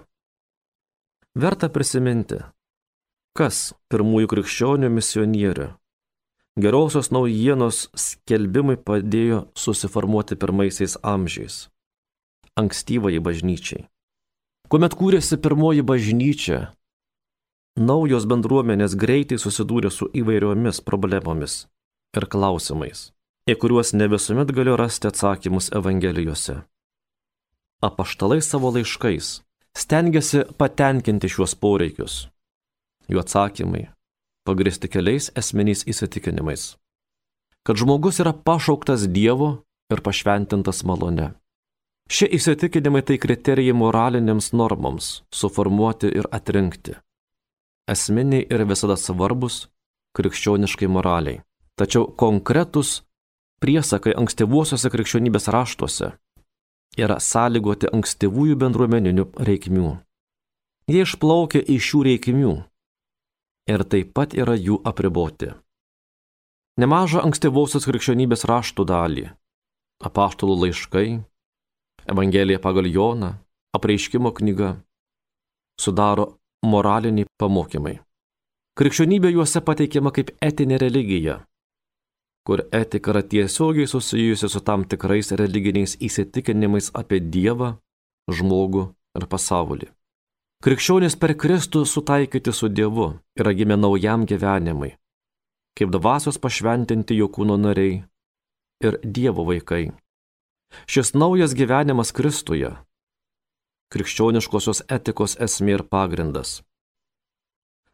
Verta 1.36 1.68
prisiminti, 1.68 2.38
kas 3.36 3.74
pirmųjų 3.92 4.30
krikščionių 4.30 4.88
misionierių 4.88 5.66
Gerosios 6.56 7.10
naujienos 7.12 7.90
skelbimai 7.92 8.78
padėjo 8.80 9.42
susiformuoti 9.52 10.38
pirmaisiais 10.40 10.96
amžiais, 11.04 11.58
ankstyvai 12.56 13.20
bažnyčiai. 13.20 13.84
Kuomet 14.72 14.96
kūrėsi 14.96 15.36
pirmoji 15.36 15.84
bažnyčia, 15.84 16.62
naujos 17.76 18.24
bendruomenės 18.24 18.96
greitai 18.96 19.36
susidūrė 19.36 19.92
su 19.92 20.08
įvairiomis 20.16 20.80
problemomis 20.88 21.66
ir 22.16 22.30
klausimais, 22.32 23.10
į 23.44 23.60
kuriuos 23.60 23.92
ne 23.92 24.08
visuomet 24.08 24.56
galiu 24.56 24.80
rasti 24.80 25.12
atsakymus 25.12 25.68
Evangelijose. 25.76 26.62
Apaštalai 27.84 28.40
savo 28.40 28.72
laiškais 28.72 29.42
stengiasi 29.76 30.44
patenkinti 30.58 31.28
šiuos 31.28 31.54
poreikius. 31.60 32.26
Jų 33.12 33.20
atsakymai 33.22 33.86
pagristi 34.46 34.88
keliais 34.88 35.28
esminiais 35.36 35.82
įsitikinimais. 35.90 36.76
Kad 37.66 37.80
žmogus 37.82 38.20
yra 38.22 38.32
pašauktas 38.32 39.08
Dievo 39.10 39.48
ir 39.90 40.02
pašventintas 40.06 40.84
malone. 40.86 41.32
Šie 42.06 42.28
įsitikinimai 42.38 43.02
tai 43.02 43.18
kriterijai 43.18 43.74
moralinėms 43.74 44.52
normoms 44.54 45.08
suformuoti 45.34 46.12
ir 46.14 46.28
atrinkti. 46.30 46.94
Esminiai 47.90 48.46
ir 48.46 48.62
visada 48.70 48.94
svarbus 48.98 49.66
krikščioniškai 50.16 50.88
moraliai. 50.90 51.42
Tačiau 51.76 52.06
konkretus 52.22 53.02
priesakai 53.60 54.14
ankstyvuosiuose 54.16 54.90
krikščionybės 54.94 55.50
raštuose 55.52 56.14
yra 56.96 57.18
sąlygoti 57.20 57.90
ankstyvųjų 57.92 58.56
bendruomeninių 58.60 59.28
reikmių. 59.48 59.92
Jie 60.90 61.02
išplaukia 61.04 61.60
iš 61.60 61.90
šių 61.90 62.02
reikmių 62.10 62.54
ir 63.72 63.84
taip 63.90 64.12
pat 64.16 64.34
yra 64.38 64.54
jų 64.54 64.80
apriboti. 64.86 65.52
Nemažą 66.80 67.22
ankstyvosios 67.24 67.86
krikščionybės 67.88 68.44
raštų 68.48 68.84
dalį- 68.86 69.26
apaštalų 70.08 70.56
laiškai, 70.62 71.24
Evangelija 72.06 72.60
pagal 72.62 72.86
Joną, 72.86 73.34
apreiškimo 73.74 74.30
knyga- 74.32 74.76
sudaro 75.82 76.38
moraliniai 76.62 77.26
pamokymai. 77.38 77.98
Krikščionybė 78.78 79.32
juose 79.32 79.60
pateikiama 79.60 80.12
kaip 80.12 80.30
etinė 80.40 80.78
religija, 80.78 81.40
kur 82.46 82.62
etika 82.72 83.10
yra 83.10 83.22
tiesiogiai 83.26 83.90
susijusi 83.90 84.48
su 84.48 84.60
tam 84.62 84.84
tikrais 84.86 85.32
religiniais 85.40 85.96
įsitikinimais 85.98 86.92
apie 86.94 87.18
Dievą, 87.20 87.72
žmogų 88.30 88.84
ir 89.18 89.26
pasaulį. 89.32 89.88
Krikščionys 90.62 91.18
per 91.20 91.34
Kristų 91.36 91.82
sutaikyti 91.84 92.54
su 92.54 92.70
Dievu 92.70 93.08
yra 93.38 93.52
gimę 93.52 93.76
naujam 93.76 94.24
gyvenimui, 94.30 94.94
kaip 95.76 95.90
dvasios 95.94 96.38
pašventinti 96.38 97.18
jo 97.18 97.28
kūno 97.28 97.58
nariai 97.60 98.04
ir 98.86 99.00
Dievo 99.02 99.44
vaikai. 99.50 99.90
Šis 100.86 101.14
naujas 101.14 101.54
gyvenimas 101.54 102.14
Kristuje- 102.14 102.70
krikščioniškosios 103.92 104.86
etikos 104.88 105.36
esmė 105.36 105.78
ir 105.78 105.82
pagrindas. 105.82 106.62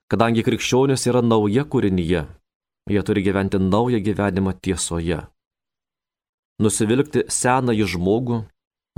Kadangi 0.08 0.44
krikščionis 0.44 1.06
yra 1.08 1.22
nauja 1.24 1.64
kūrinyje, 1.64 2.26
jie 2.90 3.02
turi 3.02 3.22
gyventi 3.22 3.58
naują 3.58 4.00
gyvenimą 4.02 4.52
tiesoje. 4.62 5.20
Nusivilkti 6.62 7.26
senąjį 7.28 7.86
žmogų, 7.94 8.42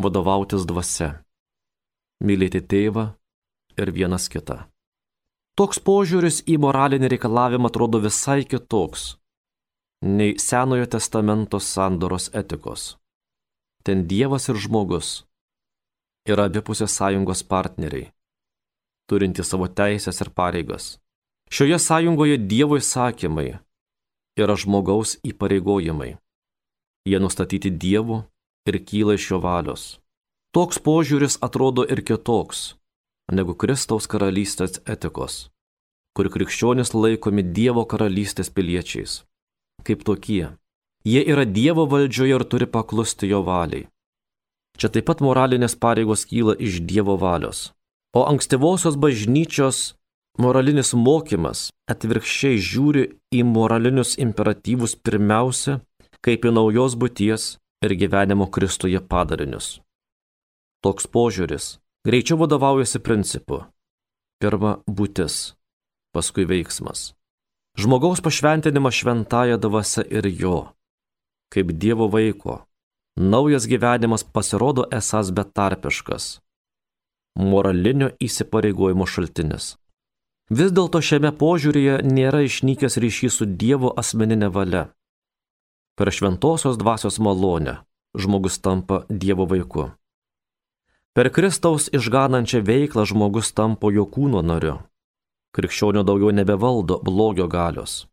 vadovautis 0.03 0.65
dvasia. 0.69 1.11
Mylėti 2.25 2.61
tėvą, 2.61 3.13
ir 3.79 3.93
vienas 3.93 4.29
kitą. 4.31 4.65
Toks 5.59 5.79
požiūris 5.87 6.43
į 6.51 6.59
moralinį 6.63 7.13
reikalavimą 7.15 7.71
atrodo 7.71 8.01
visai 8.03 8.43
kitoks 8.43 9.15
nei 10.05 10.35
Senojo 10.39 10.87
testamento 10.91 11.61
sandoros 11.63 12.27
etikos. 12.35 12.97
Ten 13.85 14.05
Dievas 14.11 14.49
ir 14.51 14.59
žmogus 14.61 15.23
yra 16.29 16.49
abipusės 16.49 16.93
sąjungos 16.99 17.45
partneriai, 17.49 18.11
turintys 19.09 19.53
savo 19.53 19.69
teisės 19.69 20.21
ir 20.25 20.33
pareigas. 20.35 20.99
Šioje 21.53 21.79
sąjungoje 21.79 22.39
Dievo 22.51 22.81
įsakymai 22.81 23.61
yra 24.39 24.57
žmogaus 24.59 25.19
įpareigojimai. 25.23 26.17
Jie 27.05 27.19
nustatyti 27.21 27.71
Dievu 27.71 28.25
ir 28.69 28.81
kyla 28.89 29.19
iš 29.19 29.31
jo 29.31 29.39
valios. 29.45 29.85
Toks 30.55 30.79
požiūris 30.79 31.39
atrodo 31.43 31.85
ir 31.85 32.01
kitoks 32.07 32.75
negu 33.33 33.55
Kristaus 33.57 34.07
karalystės 34.11 34.81
etikos, 34.85 35.49
kur 36.17 36.29
krikščionis 36.31 36.93
laikomi 36.95 37.43
Dievo 37.57 37.85
karalystės 37.89 38.51
piliečiais. 38.53 39.23
Kaip 39.85 40.05
tokie. 40.05 40.53
Jie 41.05 41.21
yra 41.25 41.45
Dievo 41.45 41.87
valdžioje 41.89 42.37
ir 42.37 42.45
turi 42.49 42.67
paklusti 42.67 43.29
jo 43.29 43.43
valiai. 43.45 43.89
Čia 44.79 44.91
taip 44.91 45.07
pat 45.09 45.21
moralinės 45.25 45.77
pareigos 45.79 46.25
kyla 46.29 46.55
iš 46.59 46.81
Dievo 46.83 47.17
valios. 47.21 47.73
O 48.15 48.25
ankstyvosios 48.27 48.97
bažnyčios 48.97 49.95
moralinis 50.41 50.95
mokymas 50.99 51.69
atvirkščiai 51.91 52.59
žiūri 52.59 53.05
į 53.35 53.43
moralinius 53.47 54.17
imperatyvus 54.21 54.97
pirmiausia 55.07 55.81
kaip 56.25 56.47
į 56.49 56.55
naujos 56.57 56.97
būties 56.97 57.55
ir 57.85 57.95
gyvenimo 58.01 58.49
Kristuje 58.51 59.01
padarinius. 59.01 59.79
Toks 60.85 61.07
požiūris 61.09 61.77
greičiau 62.07 62.41
vadovaujasi 62.41 63.01
principu. 63.05 63.65
Pirma 64.41 64.79
būtis, 64.89 65.55
paskui 66.13 66.45
veiksmas. 66.49 67.13
Žmogaus 67.81 68.21
pašventinimas 68.25 68.97
šventąją 69.01 69.59
dvasia 69.63 70.05
ir 70.07 70.27
jo, 70.29 70.59
kaip 71.53 71.73
Dievo 71.81 72.07
vaiko, 72.13 72.61
naujas 73.19 73.67
gyvenimas 73.71 74.25
pasirodo 74.25 74.85
esas 74.95 75.33
betarpiškas, 75.35 76.27
moralinio 77.39 78.13
įsipareigojimo 78.23 79.09
šaltinis. 79.11 79.75
Vis 80.53 80.73
dėlto 80.77 81.01
šiame 81.01 81.33
požiūrėje 81.33 82.03
nėra 82.05 82.43
išnykęs 82.45 82.99
ryšys 83.01 83.41
su 83.41 83.47
Dievo 83.49 83.95
asmeninė 83.97 84.51
valia. 84.53 84.91
Per 85.97 86.11
šventosios 86.13 86.77
dvasios 86.77 87.17
malonę 87.19 87.81
žmogus 88.15 88.59
tampa 88.61 89.07
Dievo 89.09 89.47
vaiku. 89.49 89.93
Per 91.15 91.31
Kristaus 91.31 91.89
išganančią 91.89 92.61
veiklą 92.61 93.07
žmogus 93.07 93.55
tampa 93.55 93.89
jo 93.95 94.05
kūno 94.05 94.43
nariu. 94.43 94.83
Krikščionio 95.55 96.03
daugiau 96.03 96.35
nebevaldo 96.35 96.99
blogio 97.01 97.49
galios. 97.49 98.05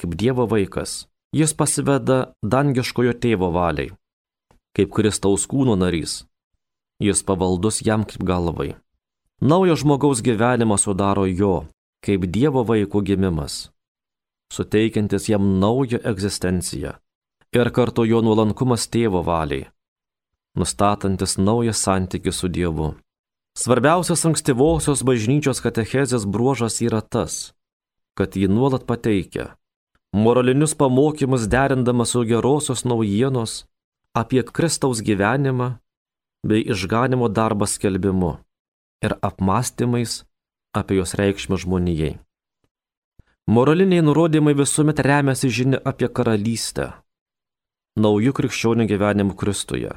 Kaip 0.00 0.16
Dievo 0.16 0.48
vaikas, 0.48 1.06
jis 1.36 1.52
pasiveda 1.54 2.32
dangiškojo 2.42 3.12
tėvo 3.22 3.52
valiai. 3.54 3.92
Kaip 4.74 4.90
Kristaus 4.96 5.44
kūno 5.46 5.76
narys, 5.76 6.24
jis 6.98 7.22
pavaldus 7.22 7.84
jam 7.86 8.02
kaip 8.08 8.24
galvai. 8.24 8.72
Naujo 9.40 9.76
žmogaus 9.76 10.20
gyvenimą 10.20 10.76
sudaro 10.76 11.24
jo, 11.24 11.64
kaip 12.04 12.26
Dievo 12.28 12.60
vaiko 12.60 13.00
gimimas, 13.00 13.70
suteikiantis 14.52 15.28
jam 15.28 15.58
naują 15.58 15.98
egzistenciją 16.04 16.92
ir 17.56 17.70
kartu 17.72 18.04
jo 18.04 18.20
nuolankumas 18.20 18.84
tėvo 18.92 19.22
valiai, 19.24 19.70
nustatantis 20.60 21.38
naują 21.38 21.72
santykį 21.72 22.34
su 22.36 22.50
Dievu. 22.52 22.90
Svarbiausias 23.56 24.26
ankstyvosios 24.28 25.00
bažnyčios 25.08 25.64
katechezės 25.64 26.28
bruožas 26.28 26.76
yra 26.84 27.00
tas, 27.00 27.54
kad 28.12 28.36
ji 28.36 28.44
nuolat 28.44 28.84
pateikia 28.84 29.54
moralinius 30.12 30.76
pamokymus 30.76 31.48
derindama 31.48 32.04
su 32.04 32.26
gerosios 32.28 32.84
naujienos 32.84 33.64
apie 34.12 34.44
Kristaus 34.44 35.00
gyvenimą 35.00 35.72
bei 36.44 36.60
išganimo 36.60 37.32
darbą 37.32 37.64
skelbimu 37.64 38.36
ir 39.04 39.16
apmąstymais 39.22 40.24
apie 40.72 40.94
jos 41.00 41.14
reikšmę 41.14 41.56
žmonijai. 41.56 42.18
Moraliniai 43.46 44.02
nurodymai 44.02 44.54
visuomet 44.54 45.00
remiasi 45.00 45.48
žinia 45.50 45.78
apie 45.90 46.08
karalystę, 46.08 46.92
naujų 47.98 48.32
krikščionių 48.38 48.86
gyvenimų 48.86 49.34
Kristuje, 49.40 49.90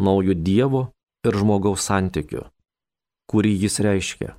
naujų 0.00 0.36
Dievo 0.46 0.82
ir 1.26 1.36
žmogaus 1.36 1.84
santykių, 1.90 2.46
kurį 3.28 3.52
jis 3.66 3.80
reiškia. 3.84 4.32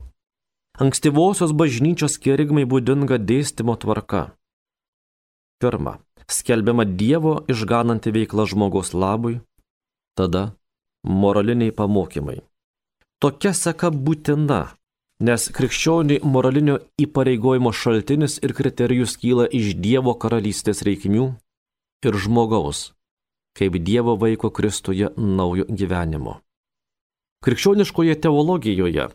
Ankstyvosios 0.82 1.54
bažnyčios 1.58 2.18
kerigmai 2.22 2.66
būdinga 2.70 3.18
dėstymo 3.22 3.78
tvarka. 3.82 4.24
Pirma, 5.62 5.98
skelbiama 6.30 6.86
Dievo 6.86 7.40
išgananti 7.50 8.14
veikla 8.14 8.46
žmogaus 8.50 8.94
labui, 8.94 9.42
tada 10.18 10.54
moraliniai 11.04 11.74
pamokymai. 11.74 12.47
Tokia 13.18 13.50
seka 13.58 13.90
būtina, 13.90 14.60
nes 15.26 15.48
krikščioniui 15.50 16.20
moralinio 16.22 16.76
įpareigojimo 17.02 17.72
šaltinis 17.74 18.38
ir 18.46 18.54
kriterijus 18.54 19.16
kyla 19.18 19.48
iš 19.60 19.72
Dievo 19.82 20.14
karalystės 20.22 20.84
reikmių 20.86 21.26
ir 22.06 22.20
žmogaus, 22.26 22.92
kaip 23.58 23.80
Dievo 23.90 24.14
vaiko 24.22 24.54
Kristuje 24.54 25.10
naujo 25.18 25.66
gyvenimo. 25.66 26.38
Krikščioniškoje 27.42 28.20
teologijoje 28.22 29.10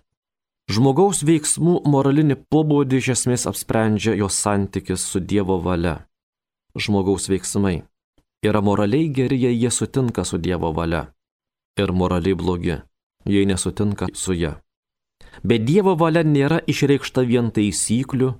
žmogaus 0.66 1.22
veiksmų 1.22 1.78
moralinį 1.86 2.42
pobūdį 2.50 2.98
iš 3.04 3.14
esmės 3.18 3.46
apsprendžia 3.54 4.18
jo 4.18 4.26
santykis 4.26 5.06
su 5.14 5.22
Dievo 5.22 5.62
valia. 5.62 6.00
Žmogaus 6.74 7.30
veiksmai 7.30 7.84
yra 8.42 8.66
moraliai 8.66 9.14
geri, 9.14 9.44
jei 9.46 9.62
jie 9.62 9.70
sutinka 9.70 10.26
su 10.26 10.42
Dievo 10.42 10.74
valia, 10.74 11.12
ir 11.78 11.94
moraliai 11.94 12.34
blogi, 12.34 12.82
jei 13.24 13.46
nesutinka 13.46 14.08
su 14.14 14.34
ja. 14.34 14.58
Bet 15.42 15.64
Dievo 15.66 15.94
valia 15.96 16.22
nėra 16.26 16.60
išreikšta 16.68 17.24
vien 17.28 17.50
taisyklių 17.54 18.30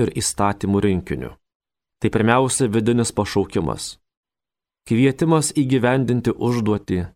ir 0.00 0.12
įstatymų 0.18 0.82
rinkiniu. 0.84 1.32
Tai 2.02 2.10
pirmiausia 2.12 2.68
vidinis 2.68 3.14
pašaukimas. 3.16 3.96
Kvietimas 4.84 5.54
įgyvendinti 5.56 6.34
užduotį, 6.36 7.06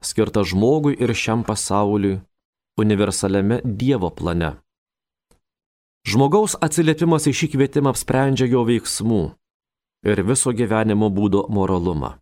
skirtą 0.00 0.44
žmogui 0.48 0.96
ir 0.96 1.12
šiam 1.12 1.44
pasauliui, 1.44 2.22
universaliame 2.80 3.60
Dievo 3.64 4.10
plane. 4.10 4.54
Žmogaus 6.08 6.56
atsiliepimas 6.60 7.28
į 7.28 7.32
šį 7.36 7.48
kvietimą 7.54 7.92
apsprendžia 7.94 8.48
jo 8.48 8.64
veiksmų 8.68 9.22
ir 10.04 10.20
viso 10.28 10.52
gyvenimo 10.52 11.08
būdo 11.08 11.46
moralumą. 11.48 12.18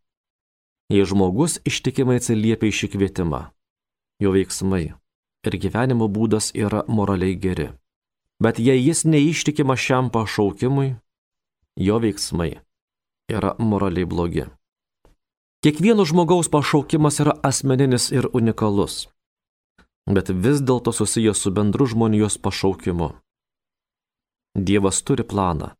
Jei 0.92 1.06
žmogus 1.08 1.58
ištikimai 1.66 2.20
atsiliepia 2.20 2.68
į 2.68 2.76
šį 2.78 2.88
kvietimą, 2.94 3.40
jo 4.22 4.32
veiksmai 4.34 4.84
ir 5.46 5.56
gyvenimo 5.64 6.08
būdas 6.08 6.52
yra 6.54 6.84
moraliai 6.88 7.36
geri. 7.44 7.70
Bet 8.42 8.58
jei 8.58 8.80
jis 8.80 9.04
neištikima 9.06 9.76
šiam 9.78 10.10
pašaukimui, 10.14 10.94
jo 11.78 11.98
veiksmai 12.02 12.52
yra 13.30 13.54
moraliai 13.58 14.06
blogi. 14.06 14.46
Kiekvieno 15.62 16.04
žmogaus 16.04 16.50
pašaukimas 16.50 17.20
yra 17.22 17.36
asmeninis 17.46 18.10
ir 18.10 18.26
unikalus, 18.34 19.06
bet 20.10 20.32
vis 20.44 20.58
dėlto 20.58 20.90
susijęs 20.90 21.44
su 21.44 21.52
bendru 21.54 21.86
žmonijos 21.86 22.38
pašaukimu. 22.42 23.12
Dievas 24.58 24.98
turi 25.06 25.22
planą 25.22 25.70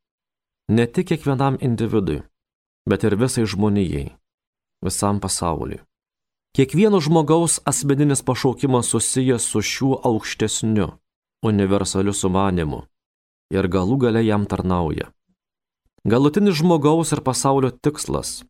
ne 0.69 0.87
tik 0.87 1.11
kiekvienam 1.11 1.59
individui, 1.61 2.23
bet 2.89 3.05
ir 3.05 3.19
visai 3.19 3.45
žmonijai, 3.47 4.13
visam 4.85 5.19
pasauliui. 5.21 5.83
Kiekvieno 6.53 7.01
žmogaus 7.01 7.61
asmeninis 7.65 8.23
pašaukimas 8.23 8.87
susijęs 8.87 9.43
su 9.43 9.63
šiuo 9.63 10.01
aukštesniu, 10.05 10.89
universaliu 11.43 12.13
sumanimu 12.13 12.83
ir 13.57 13.69
galų 13.73 13.97
gale 14.03 14.21
jam 14.27 14.45
tarnauja. 14.45 15.07
Galutinis 16.05 16.59
žmogaus 16.61 17.13
ir 17.17 17.23
pasaulio 17.25 17.71
tikslas 17.71 18.43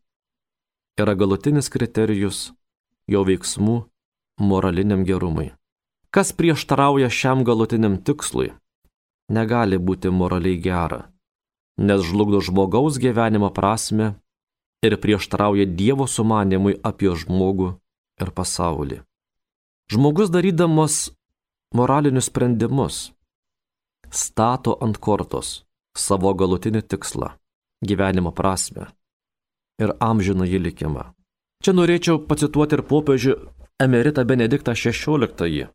yra 0.99 1.13
galutinis 1.15 1.69
kriterijus 1.71 2.39
jo 3.07 3.21
veiksmų 3.23 3.75
moraliniam 4.51 5.05
gerumui. 5.07 5.53
Kas 6.11 6.33
prieštarauja 6.35 7.07
šiam 7.09 7.45
galutiniam 7.47 7.95
tikslui, 8.03 8.49
negali 9.31 9.79
būti 9.79 10.11
moraliai 10.11 10.59
gera, 10.59 10.99
nes 11.79 12.03
žlugdo 12.03 12.43
žmogaus 12.43 12.99
gyvenimo 12.99 13.47
prasme 13.55 14.11
ir 14.83 14.97
prieštarauja 14.99 15.69
Dievo 15.71 16.07
sumanimui 16.07 16.75
apie 16.83 17.15
žmogų 17.15 17.71
ir 18.21 18.31
pasaulį. 18.31 19.01
Žmogus 19.91 20.31
darydamas 20.33 21.11
moralinius 21.73 22.29
sprendimus 22.29 23.11
stato 24.13 24.77
ant 24.85 24.97
kortos 24.97 25.63
savo 25.97 26.33
galutinį 26.33 26.81
tikslą- 26.89 27.33
gyvenimo 27.89 28.31
prasme 28.31 28.87
ir 29.79 29.93
amžiną 29.99 30.45
jį 30.45 30.59
likimą. 30.67 31.13
Čia 31.63 31.71
norėčiau 31.73 32.25
pacituoti 32.27 32.77
ir 32.77 32.83
popiežių 32.83 33.33
emeritą 33.79 34.25
Benediktą 34.25 34.73
XVI, 34.75 35.69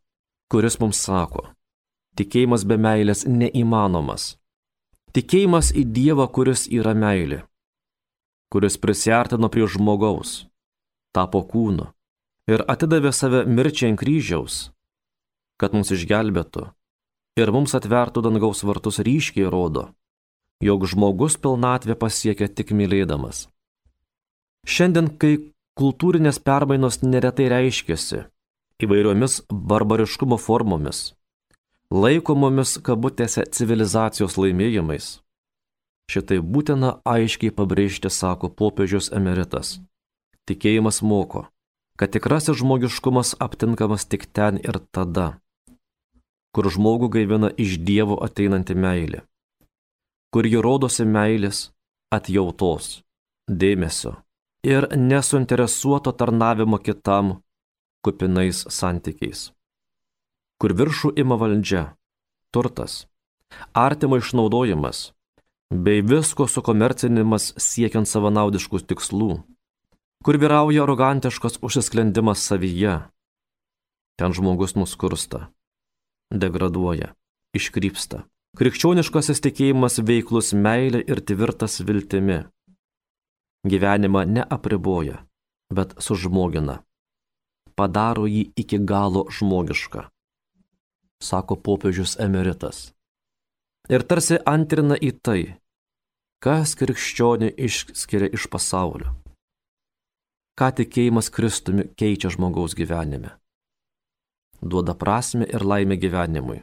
kuris 0.51 0.79
mums 0.79 0.99
sako, 1.01 1.47
tikėjimas 2.17 2.65
be 2.65 2.77
meilės 2.77 3.25
neįmanomas. 3.25 4.37
Tikėjimas 5.13 5.71
į 5.73 5.83
Dievą, 5.89 6.27
kuris 6.31 6.67
yra 6.69 6.93
meilė, 6.93 7.43
kuris 8.53 8.77
prisartino 8.77 9.49
prie 9.49 9.65
žmogaus, 9.65 10.45
tapo 11.13 11.41
kūnu, 11.41 11.87
ir 12.49 12.65
atidavė 12.71 13.11
save 13.13 13.43
mirčiai 13.45 13.93
ant 13.93 14.01
kryžiaus, 14.01 14.57
kad 15.61 15.75
mums 15.75 15.91
išgelbėtų 15.93 16.65
ir 17.39 17.51
mums 17.55 17.75
atvertų 17.77 18.23
dangaus 18.25 18.63
vartus 18.67 18.99
ryškiai 19.05 19.47
rodo, 19.51 19.89
jog 20.63 20.87
žmogus 20.89 21.37
pilnatvę 21.39 21.95
pasiekia 21.99 22.49
tik 22.49 22.73
mylėdamas. 22.75 23.47
Šiandien, 24.67 25.07
kai 25.21 25.37
kultūrinės 25.79 26.41
permainos 26.43 26.99
neretai 27.05 27.47
reiškiasi 27.53 28.25
įvairiomis 28.83 29.41
barbariškumo 29.49 30.39
formomis, 30.39 31.13
laikomomis 31.91 32.77
kabutėse 32.83 33.45
civilizacijos 33.55 34.35
laimėjimais, 34.39 35.07
šitai 36.11 36.41
būtina 36.43 36.97
aiškiai 37.07 37.53
pabrėžti, 37.55 38.11
sako 38.11 38.49
popiežius 38.49 39.11
emeritas. 39.15 39.77
Tikėjimas 40.49 41.03
moko, 41.05 41.45
kad 41.99 42.13
tikrasis 42.15 42.61
žmogiškumas 42.61 43.35
aptinkamas 43.43 44.05
tik 44.07 44.23
ten 44.31 44.61
ir 44.63 44.79
tada, 44.95 45.27
kur 46.55 46.69
žmogų 46.71 47.09
gaivina 47.15 47.49
iš 47.59 47.75
Dievo 47.83 48.15
ateinanti 48.23 48.77
meilė, 48.85 49.25
kur 50.31 50.47
ji 50.47 50.61
rodosi 50.63 51.03
meilės, 51.03 51.69
atjautos, 52.15 53.01
dėmesio 53.51 54.15
ir 54.63 54.87
nesuinteresuoto 54.95 56.15
tarnavimo 56.15 56.79
kitam 56.79 57.35
kupinais 58.03 58.63
santykiais. 58.71 59.49
Kur 60.59 60.75
viršų 60.79 61.13
ima 61.19 61.35
valdžia, 61.39 61.83
turtas, 62.55 63.05
artimo 63.73 64.19
išnaudojimas 64.19 65.11
bei 65.69 66.01
visko 66.01 66.47
sukomercinimas 66.47 67.53
siekiant 67.59 68.07
savanaudiškų 68.07 68.81
tikslų, 68.87 69.31
kur 70.23 70.37
vyrauja 70.37 70.83
arogantiškas 70.83 71.59
užsisklendimas 71.61 72.43
savyje. 72.43 72.99
Ten 74.19 74.35
žmogus 74.35 74.75
nuskursta, 74.75 75.47
degraduoja, 76.31 77.13
iškrypsta. 77.55 78.25
Krikščioniškasis 78.59 79.39
tikėjimas 79.45 79.99
veiklus 80.03 80.51
meilė 80.57 81.03
ir 81.07 81.21
tvirtas 81.21 81.79
viltimi. 81.85 82.41
Gyvenimą 83.69 84.25
neapriboja, 84.25 85.21
bet 85.71 85.93
sužmogina. 86.01 86.79
Padaro 87.77 88.25
jį 88.27 88.49
iki 88.59 88.79
galo 88.83 89.23
žmogišką, 89.31 90.03
sako 91.23 91.55
popiežius 91.55 92.17
emeritas. 92.19 92.89
Ir 93.87 94.03
tarsi 94.03 94.41
antrina 94.43 94.97
į 94.99 95.13
tai, 95.23 95.41
kas 96.43 96.75
krikščionį 96.75 97.53
išskiria 97.55 98.33
iš 98.35 98.49
pasaulio. 98.51 99.13
Ką 100.59 100.73
tikėjimas 100.75 101.31
Kristumi 101.31 101.87
keičia 101.95 102.33
žmogaus 102.33 102.75
gyvenime. 102.75 103.37
Duoda 104.59 104.91
prasme 104.91 105.47
ir 105.47 105.63
laimę 105.63 105.95
gyvenimui 105.95 106.59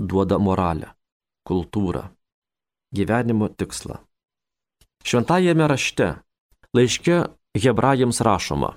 duoda 0.00 0.38
moralę, 0.38 0.94
kultūrą, 1.48 2.08
gyvenimo 2.94 3.48
tikslą. 3.48 4.00
Šventajame 5.04 5.68
rašte, 5.68 6.08
laiške 6.76 7.22
hebrajams 7.56 8.20
rašoma, 8.24 8.74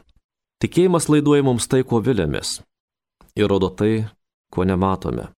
tikėjimas 0.63 1.09
laiduoja 1.11 1.45
mums 1.47 1.67
tai, 1.71 1.83
ko 1.87 2.01
vilėmės, 2.03 2.59
ir 3.35 3.49
rodo 3.51 3.71
tai, 3.71 4.07
ko 4.51 4.67
nematome. 4.67 5.29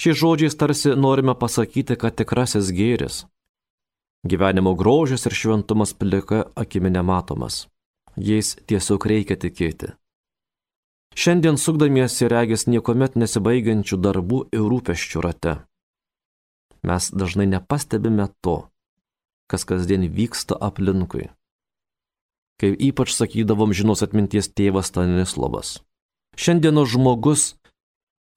Šiais 0.00 0.18
žodžiais 0.18 0.56
tarsi 0.56 0.94
norime 0.96 1.34
pasakyti, 1.36 1.96
kad 1.96 2.16
tikrasis 2.16 2.70
gėris, 2.72 3.24
gyvenimo 4.24 4.74
grožis 4.74 5.26
ir 5.26 5.32
šventumas 5.32 5.94
plika 5.94 6.44
akimi 6.54 6.90
nematomas. 6.90 7.66
Jais 8.16 8.56
tiesiog 8.66 9.06
reikia 9.06 9.36
tikėti. 9.36 9.94
Šiandien 11.16 11.58
sukdamiesi 11.58 12.28
regis 12.30 12.66
niekuomet 12.70 13.16
nesibaigiančių 13.18 13.98
darbų 13.98 14.44
ir 14.54 14.66
rūpeščių 14.72 15.22
rate. 15.24 15.56
Mes 16.86 17.10
dažnai 17.10 17.46
nepastebime 17.50 18.28
to, 18.40 18.70
kas 19.50 19.66
kasdien 19.68 20.06
vyksta 20.06 20.56
aplinkui. 20.56 21.28
Kaip 22.60 22.76
ypač 22.78 23.12
sakydavom 23.16 23.72
žinos 23.74 24.04
atminties 24.04 24.50
tėvas 24.52 24.92
Stanislavas. 24.92 25.80
Šiandienos 26.36 26.92
žmogus 26.92 27.54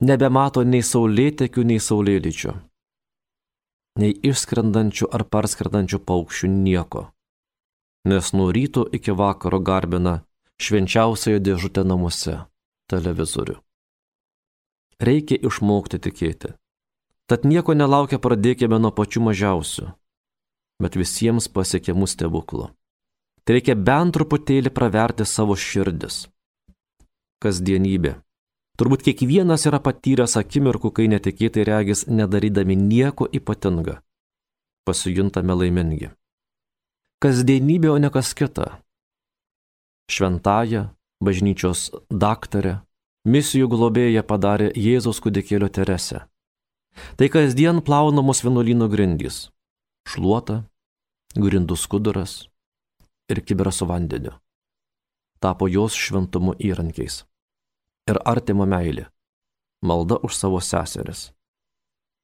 nebemato 0.02 0.64
nei 0.64 0.82
saulėtekių, 0.84 1.64
nei 1.68 1.80
saulėlyčių, 1.80 2.56
nei 4.00 4.14
išskrendančių 4.30 5.10
ar 5.14 5.26
parskrendančių 5.30 6.00
paukščių 6.08 6.50
nieko, 6.54 7.04
nes 8.10 8.34
nuo 8.34 8.50
ryto 8.56 8.86
iki 8.98 9.14
vakaro 9.14 9.60
garbina 9.60 10.22
švenčiausioje 10.62 11.42
dėžutė 11.44 11.86
namuose 11.86 12.40
televizorių. 12.92 13.60
Reikia 15.04 15.40
išmokti 15.42 16.00
tikėti. 16.00 16.54
Tad 17.28 17.46
nieko 17.48 17.74
nelaukia 17.76 18.20
pradėkime 18.20 18.78
nuo 18.80 18.92
pačių 18.96 19.24
mažiausių, 19.30 19.88
bet 20.84 20.98
visiems 21.00 21.48
pasiekiamų 21.48 22.08
stebuklų. 22.12 22.70
Tai 23.44 23.56
reikia 23.58 23.76
bent 23.76 24.16
truputėlį 24.16 24.72
praverti 24.72 25.26
savo 25.28 25.56
širdis. 25.60 26.28
Kasdienybė. 27.44 28.16
Turbūt 28.74 29.04
kiekvienas 29.06 29.68
yra 29.70 29.78
patyręs 29.78 30.34
akimirkų, 30.40 30.90
kai 30.98 31.06
netikėtai 31.12 31.66
regis 31.70 32.08
nedarydami 32.10 32.74
nieko 32.74 33.28
ypatinga. 33.30 34.00
Pasijuntame 34.90 35.54
laimingi. 35.54 36.10
Kasdienybė, 37.22 37.92
o 37.94 38.00
ne 38.02 38.10
kas 38.10 38.34
kita. 38.34 38.80
Šventąją, 40.10 40.88
bažnyčios 41.24 41.92
daktarę, 42.10 42.80
misijų 43.30 43.70
globėją 43.72 44.24
padarė 44.28 44.72
Jėzaus 44.76 45.22
kudikėlio 45.22 45.70
Teresę. 45.70 46.26
Tai 47.18 47.30
kasdien 47.30 47.82
plaunamos 47.86 48.42
vienuolyno 48.42 48.90
grindys- 48.90 49.50
šluota, 50.10 50.64
grindų 51.38 51.78
skuduras 51.78 52.50
ir 53.30 53.42
kiberas 53.42 53.78
su 53.78 53.86
vandeniu. 53.86 54.34
Tapo 55.40 55.70
jos 55.70 55.94
šventumo 55.94 56.58
įrankiais. 56.58 57.24
Ir 58.10 58.20
artimo 58.26 58.66
meilė- 58.66 59.08
malda 59.88 60.18
už 60.24 60.36
savo 60.36 60.60
seseris. 60.60 61.32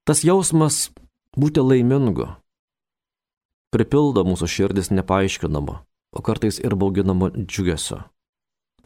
Tas 0.06 0.24
jausmas 0.24 0.90
būti 1.38 1.64
laimingu 1.64 2.28
pripildo 3.74 4.24
mūsų 4.26 4.48
širdis 4.50 4.90
nepaaiškinamo, 4.94 5.76
o 6.16 6.22
kartais 6.26 6.60
ir 6.62 6.76
bauginamo 6.76 7.30
džiugesio. 7.38 8.02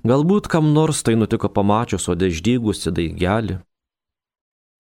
Galbūt 0.03 0.49
kam 0.51 0.73
nors 0.75 0.99
tai 1.08 1.15
nutiko 1.15 1.47
pamačius 1.47 2.03
sode 2.10 2.27
išdygusi 2.27 2.91
daigelį 2.91 3.62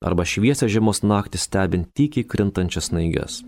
arba 0.03 0.25
šviesę 0.27 0.67
žiemos 0.67 0.99
naktį 0.99 1.39
stebint 1.39 1.93
tykiai 1.95 2.27
krintančias 2.27 2.91
naiges. 2.91 3.39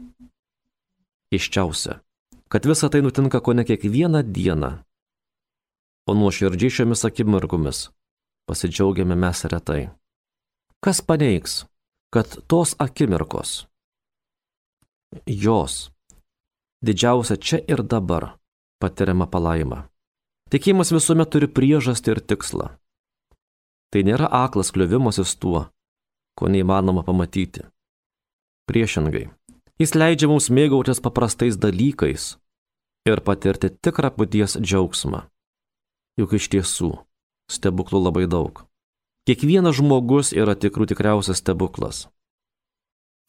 Iščiausia, 1.36 2.00
kad 2.48 2.64
visa 2.64 2.88
tai 2.88 3.02
nutinka 3.04 3.42
ko 3.44 3.52
ne 3.52 3.66
kiekvieną 3.68 4.24
dieną, 4.24 4.72
o 6.08 6.16
nuoširdžiai 6.16 6.72
šiomis 6.78 7.04
akimirkomis 7.04 7.90
pasidžiaugiame 8.50 9.16
mes 9.16 9.44
retai. 9.52 9.90
Kas 10.84 11.02
paneigs, 11.02 11.66
kad 12.14 12.38
tos 12.48 12.76
akimirkos, 12.80 13.66
jos, 15.26 15.92
didžiausia 16.86 17.38
čia 17.38 17.60
ir 17.68 17.82
dabar 17.84 18.36
patiriama 18.82 19.28
palaima. 19.28 19.86
Tikėjimas 20.54 20.92
visuomet 20.94 21.32
turi 21.34 21.48
priežastį 21.50 22.14
ir 22.14 22.22
tikslą. 22.30 22.68
Tai 23.90 24.02
nėra 24.06 24.28
aklas 24.44 24.70
kliuvimasis 24.76 25.34
tuo, 25.42 25.66
ko 26.38 26.52
neįmanoma 26.52 27.02
pamatyti. 27.08 27.64
Priešingai, 28.70 29.30
jis 29.82 29.96
leidžia 29.96 30.30
mums 30.30 30.52
mėgautis 30.54 31.02
paprastais 31.02 31.58
dalykais 31.58 32.36
ir 33.10 33.22
patirti 33.26 33.70
tikrą 33.70 34.12
būties 34.18 34.58
džiaugsmą. 34.62 35.26
Juk 36.20 36.38
iš 36.38 36.50
tiesų, 36.54 36.92
stebuklų 37.52 38.02
labai 38.08 38.26
daug. 38.30 38.64
Kiekvienas 39.26 39.80
žmogus 39.80 40.34
yra 40.38 40.54
tikrų 40.54 40.86
tikriausias 40.92 41.42
stebuklas. 41.42 42.06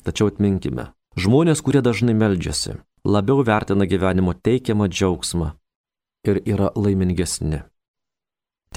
Tačiau 0.05 0.29
atminkime, 0.31 0.91
žmonės, 1.17 1.63
kurie 1.65 1.81
dažnai 1.81 2.15
meldžiasi, 2.15 2.77
labiau 3.05 3.41
vertina 3.47 3.89
gyvenimo 3.89 4.35
teikiamą 4.37 4.91
džiaugsmą 4.93 5.55
ir 6.29 6.43
yra 6.45 6.69
laimingesni. 6.77 7.63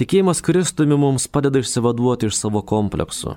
Tikėjimas 0.00 0.40
Kristumi 0.40 0.96
mums 0.96 1.26
padeda 1.28 1.60
išsivaduoti 1.60 2.30
iš 2.30 2.38
savo 2.38 2.62
kompleksų, 2.64 3.36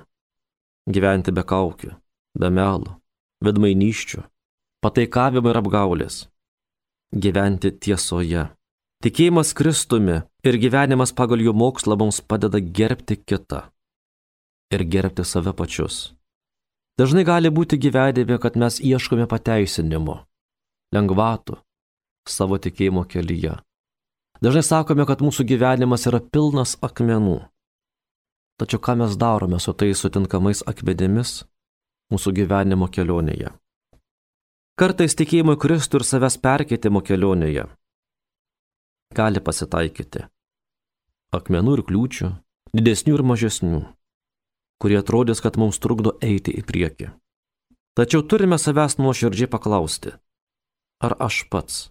gyventi 0.88 1.34
be 1.34 1.44
kaukių, 1.44 1.92
be 2.40 2.50
melo, 2.50 2.98
vedmainyščių, 3.44 4.22
pataikavimo 4.80 5.52
ir 5.52 5.60
apgaulės, 5.60 6.22
gyventi 7.12 7.74
tiesoje. 7.74 8.48
Tikėjimas 9.04 9.52
Kristumi 9.52 10.22
ir 10.44 10.58
gyvenimas 10.60 11.12
pagal 11.16 11.40
jų 11.40 11.54
mokslą 11.56 11.96
mums 12.00 12.20
padeda 12.20 12.60
gerbti 12.60 13.16
kitą 13.16 13.64
ir 14.74 14.84
gerbti 14.90 15.24
save 15.24 15.54
pačius. 15.56 16.12
Dažnai 16.98 17.24
gali 17.26 17.50
būti 17.50 17.78
gyvenime, 17.80 18.38
kad 18.38 18.56
mes 18.60 18.78
ieškome 18.78 19.26
pateisinimo, 19.30 20.20
lengvatų 20.94 21.56
savo 22.28 22.58
tikėjimo 22.58 23.02
kelyje. 23.10 23.56
Dažnai 24.44 24.62
sakome, 24.66 25.06
kad 25.08 25.22
mūsų 25.24 25.46
gyvenimas 25.48 26.06
yra 26.10 26.20
pilnas 26.20 26.76
akmenų. 26.84 27.40
Tačiau 28.60 28.78
ką 28.78 28.94
mes 29.00 29.16
darome 29.18 29.58
su 29.58 29.74
tais 29.74 29.98
sutinkamais 29.98 30.62
akmenimis 30.70 31.42
mūsų 32.14 32.34
gyvenimo 32.38 32.86
kelionėje? 32.86 33.50
Kartais 34.78 35.14
tikėjimo 35.18 35.56
Kristų 35.58 36.02
ir 36.02 36.06
savęs 36.06 36.38
perkeitimo 36.42 37.02
kelionėje 37.02 37.66
gali 39.14 39.40
pasitaikyti. 39.40 40.26
Akmenų 41.34 41.78
ir 41.78 41.82
kliūčių, 41.88 42.30
didesnių 42.76 43.16
ir 43.16 43.24
mažesnių, 43.26 43.80
kurie 44.82 45.00
atrodys, 45.00 45.42
kad 45.42 45.58
mums 45.58 45.80
trukdo 45.82 46.14
eiti 46.22 46.54
į 46.54 46.62
priekį. 46.68 47.10
Tačiau 47.98 48.22
turime 48.26 48.58
savęs 48.58 48.98
nuoširdžiai 48.98 49.50
paklausti, 49.50 50.14
ar 51.02 51.16
aš 51.18 51.44
pats 51.50 51.82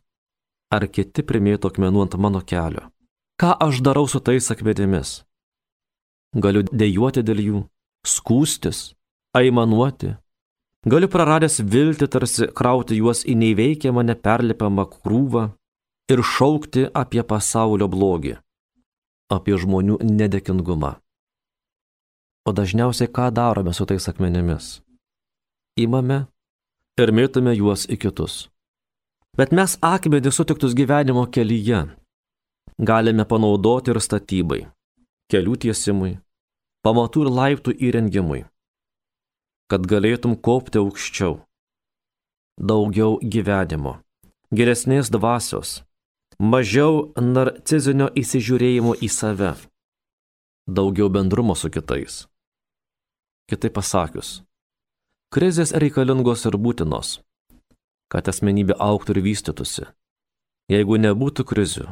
ar 0.74 0.88
kiti 0.90 1.22
primėto 1.22 1.70
akmenų 1.70 2.08
ant 2.08 2.18
mano 2.18 2.42
kelio. 2.42 2.88
Ką 3.38 3.54
aš 3.66 3.84
darau 3.86 4.08
su 4.10 4.22
tais 4.24 4.50
akmenimis? 4.54 5.22
Galiu 6.34 6.64
dėjuoti 6.66 7.22
dėl 7.22 7.42
jų, 7.44 7.60
skūstis, 8.08 8.94
aimanuoti, 9.38 10.16
Galiu 10.84 11.08
praradęs 11.08 11.62
viltį 11.64 12.08
tarsi 12.12 12.48
krauti 12.52 12.98
juos 12.98 13.22
į 13.24 13.38
neįveikiamą 13.40 14.02
neperlipiamą 14.04 14.84
krūvą 14.92 15.44
ir 16.12 16.22
šaukti 16.28 16.90
apie 16.92 17.24
pasaulio 17.24 17.88
blogį, 17.88 18.34
apie 19.34 19.58
žmonių 19.60 20.00
nedėkingumą. 20.04 20.94
O 22.48 22.52
dažniausiai 22.52 23.12
ką 23.12 23.30
darome 23.32 23.74
su 23.74 23.88
tais 23.90 24.08
akmenėmis? 24.12 24.82
Įmame 25.80 26.26
ir 27.02 27.14
mėtume 27.16 27.56
juos 27.58 27.88
į 27.90 27.98
kitus. 28.06 28.48
Bet 29.38 29.56
mes 29.56 29.78
akmenį 29.82 30.32
sutiktus 30.32 30.76
gyvenimo 30.78 31.26
kelyje 31.26 31.88
galime 32.78 33.26
panaudoti 33.26 33.94
ir 33.94 34.02
statybai, 34.04 34.62
kelių 35.32 35.60
tiesimui, 35.66 36.18
pamatų 36.86 37.26
ir 37.26 37.32
laiptų 37.40 37.78
įrengimui 37.90 38.44
kad 39.74 39.88
galėtum 39.90 40.36
kopti 40.38 40.78
aukščiau. 40.78 41.40
Daugiau 42.62 43.16
gyvenimo, 43.36 43.96
geresnės 44.54 45.10
dvasios, 45.10 45.80
mažiau 46.44 47.14
narcizinio 47.16 48.10
įsižiūrėjimo 48.20 48.98
į 49.00 49.10
save, 49.10 49.54
daugiau 50.68 51.08
bendrumo 51.14 51.56
su 51.56 51.72
kitais. 51.72 52.26
Kitaip 53.48 53.76
pasakius, 53.78 54.42
krizės 55.32 55.72
reikalingos 55.72 56.44
ir 56.50 56.60
būtinos, 56.60 57.18
kad 58.12 58.28
asmenybė 58.28 58.76
auktų 58.80 59.18
ir 59.18 59.24
vystytųsi. 59.30 59.88
Jeigu 60.72 61.00
nebūtų 61.00 61.44
krizių, 61.48 61.90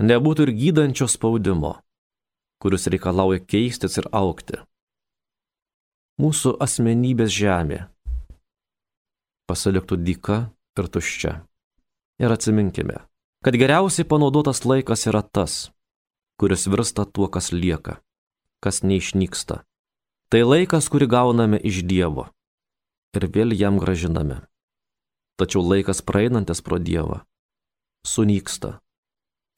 nebūtų 0.00 0.48
ir 0.48 0.56
gydančio 0.56 1.08
spaudimo, 1.08 1.78
kuris 2.60 2.88
reikalauja 2.92 3.40
keistis 3.44 3.96
ir 4.00 4.08
aukti 4.12 4.60
mūsų 6.20 6.56
asmenybės 6.62 7.32
žemė 7.32 7.78
pasiliktų 9.48 9.96
dyka 10.06 10.36
ir 10.78 10.88
tuščia. 10.92 11.32
Ir 12.22 12.32
atsiminkime, 12.32 13.00
kad 13.42 13.58
geriausiai 13.58 14.06
panaudotas 14.08 14.64
laikas 14.64 15.06
yra 15.10 15.22
tas, 15.22 15.72
kuris 16.38 16.68
virsta 16.70 17.04
tuo, 17.04 17.28
kas 17.28 17.52
lieka, 17.52 17.98
kas 18.62 18.82
neišnyksta. 18.86 19.62
Tai 20.30 20.42
laikas, 20.46 20.88
kurį 20.88 21.10
gauname 21.10 21.58
iš 21.58 21.82
Dievo 21.84 22.30
ir 23.12 23.26
vėl 23.28 23.52
jam 23.52 23.76
gražiname. 23.82 24.40
Tačiau 25.36 25.60
laikas 25.60 26.00
praeinantis 26.06 26.62
pro 26.64 26.78
Dievą 26.78 27.20
sunyksta 28.06 28.78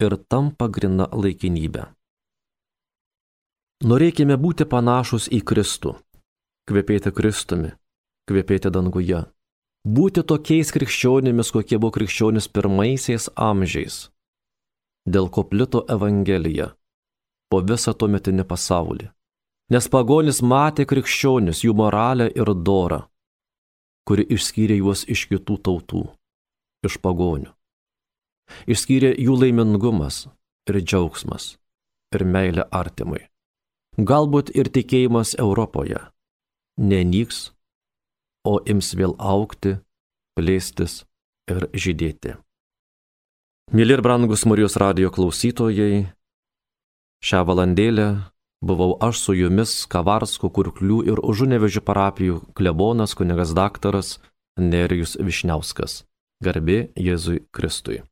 ir 0.05 0.17
tampa 0.29 0.69
grina 0.69 1.07
laikinybė. 1.13 1.87
Norėkime 3.85 4.37
būti 4.41 4.67
panašus 4.69 5.29
į 5.33 5.41
Kristų, 5.45 5.95
kvepėti 6.69 7.13
Kristumi, 7.13 7.73
kvepėti 8.29 8.73
danguje. 8.73 9.25
Būti 9.85 10.23
tokiais 10.25 10.71
krikščionimis, 10.73 11.51
kokie 11.53 11.77
buvo 11.77 11.93
krikščionis 11.93 12.49
pirmaisiais 12.49 13.29
amžiais, 13.37 14.09
dėl 15.05 15.29
ko 15.29 15.45
plito 15.45 15.85
Evangelija 15.93 16.71
po 17.53 17.61
visą 17.61 17.93
tuometinį 17.93 18.47
pasaulį. 18.49 19.11
Nes 19.73 19.89
pagonis 19.93 20.41
matė 20.41 20.87
krikščionis, 20.89 21.61
jų 21.65 21.77
moralę 21.77 22.31
ir 22.33 22.51
dorą, 22.69 23.03
kuri 24.09 24.25
išskyrė 24.37 24.81
juos 24.81 25.05
iš 25.05 25.27
kitų 25.29 25.59
tautų, 25.69 26.03
iš 26.85 26.97
pagonių. 27.05 27.53
Išskyrė 28.69 29.15
jų 29.21 29.37
laimingumas 29.41 30.27
ir 30.69 30.81
džiaugsmas 30.81 31.55
ir 32.13 32.25
meilė 32.25 32.65
artimui. 32.73 33.25
Galbūt 33.97 34.51
ir 34.57 34.69
tikėjimas 34.73 35.37
Europoje 35.39 36.01
nenyks, 36.81 37.54
o 38.45 38.59
ims 38.69 38.93
vėl 38.99 39.17
aukti, 39.19 39.79
plėstis 40.39 41.03
ir 41.51 41.69
žydėti. 41.73 42.37
Mėly 43.73 43.97
ir 43.97 44.03
brangus 44.05 44.45
Marijos 44.45 44.77
radio 44.81 45.11
klausytojai, 45.11 46.05
šią 47.25 47.41
valandėlę 47.49 48.09
buvau 48.65 48.97
aš 49.01 49.21
su 49.25 49.37
jumis 49.37 49.85
Kavarsko, 49.89 50.51
Kurklių 50.53 51.01
ir 51.09 51.21
Užunevežių 51.25 51.85
parapijų 51.85 52.41
klebonas 52.57 53.17
kunigas 53.17 53.55
daktaras 53.57 54.19
Nerijus 54.61 55.17
Višniauskas. 55.21 56.03
Garbė 56.45 56.91
Jėzui 57.01 57.41
Kristui. 57.55 58.03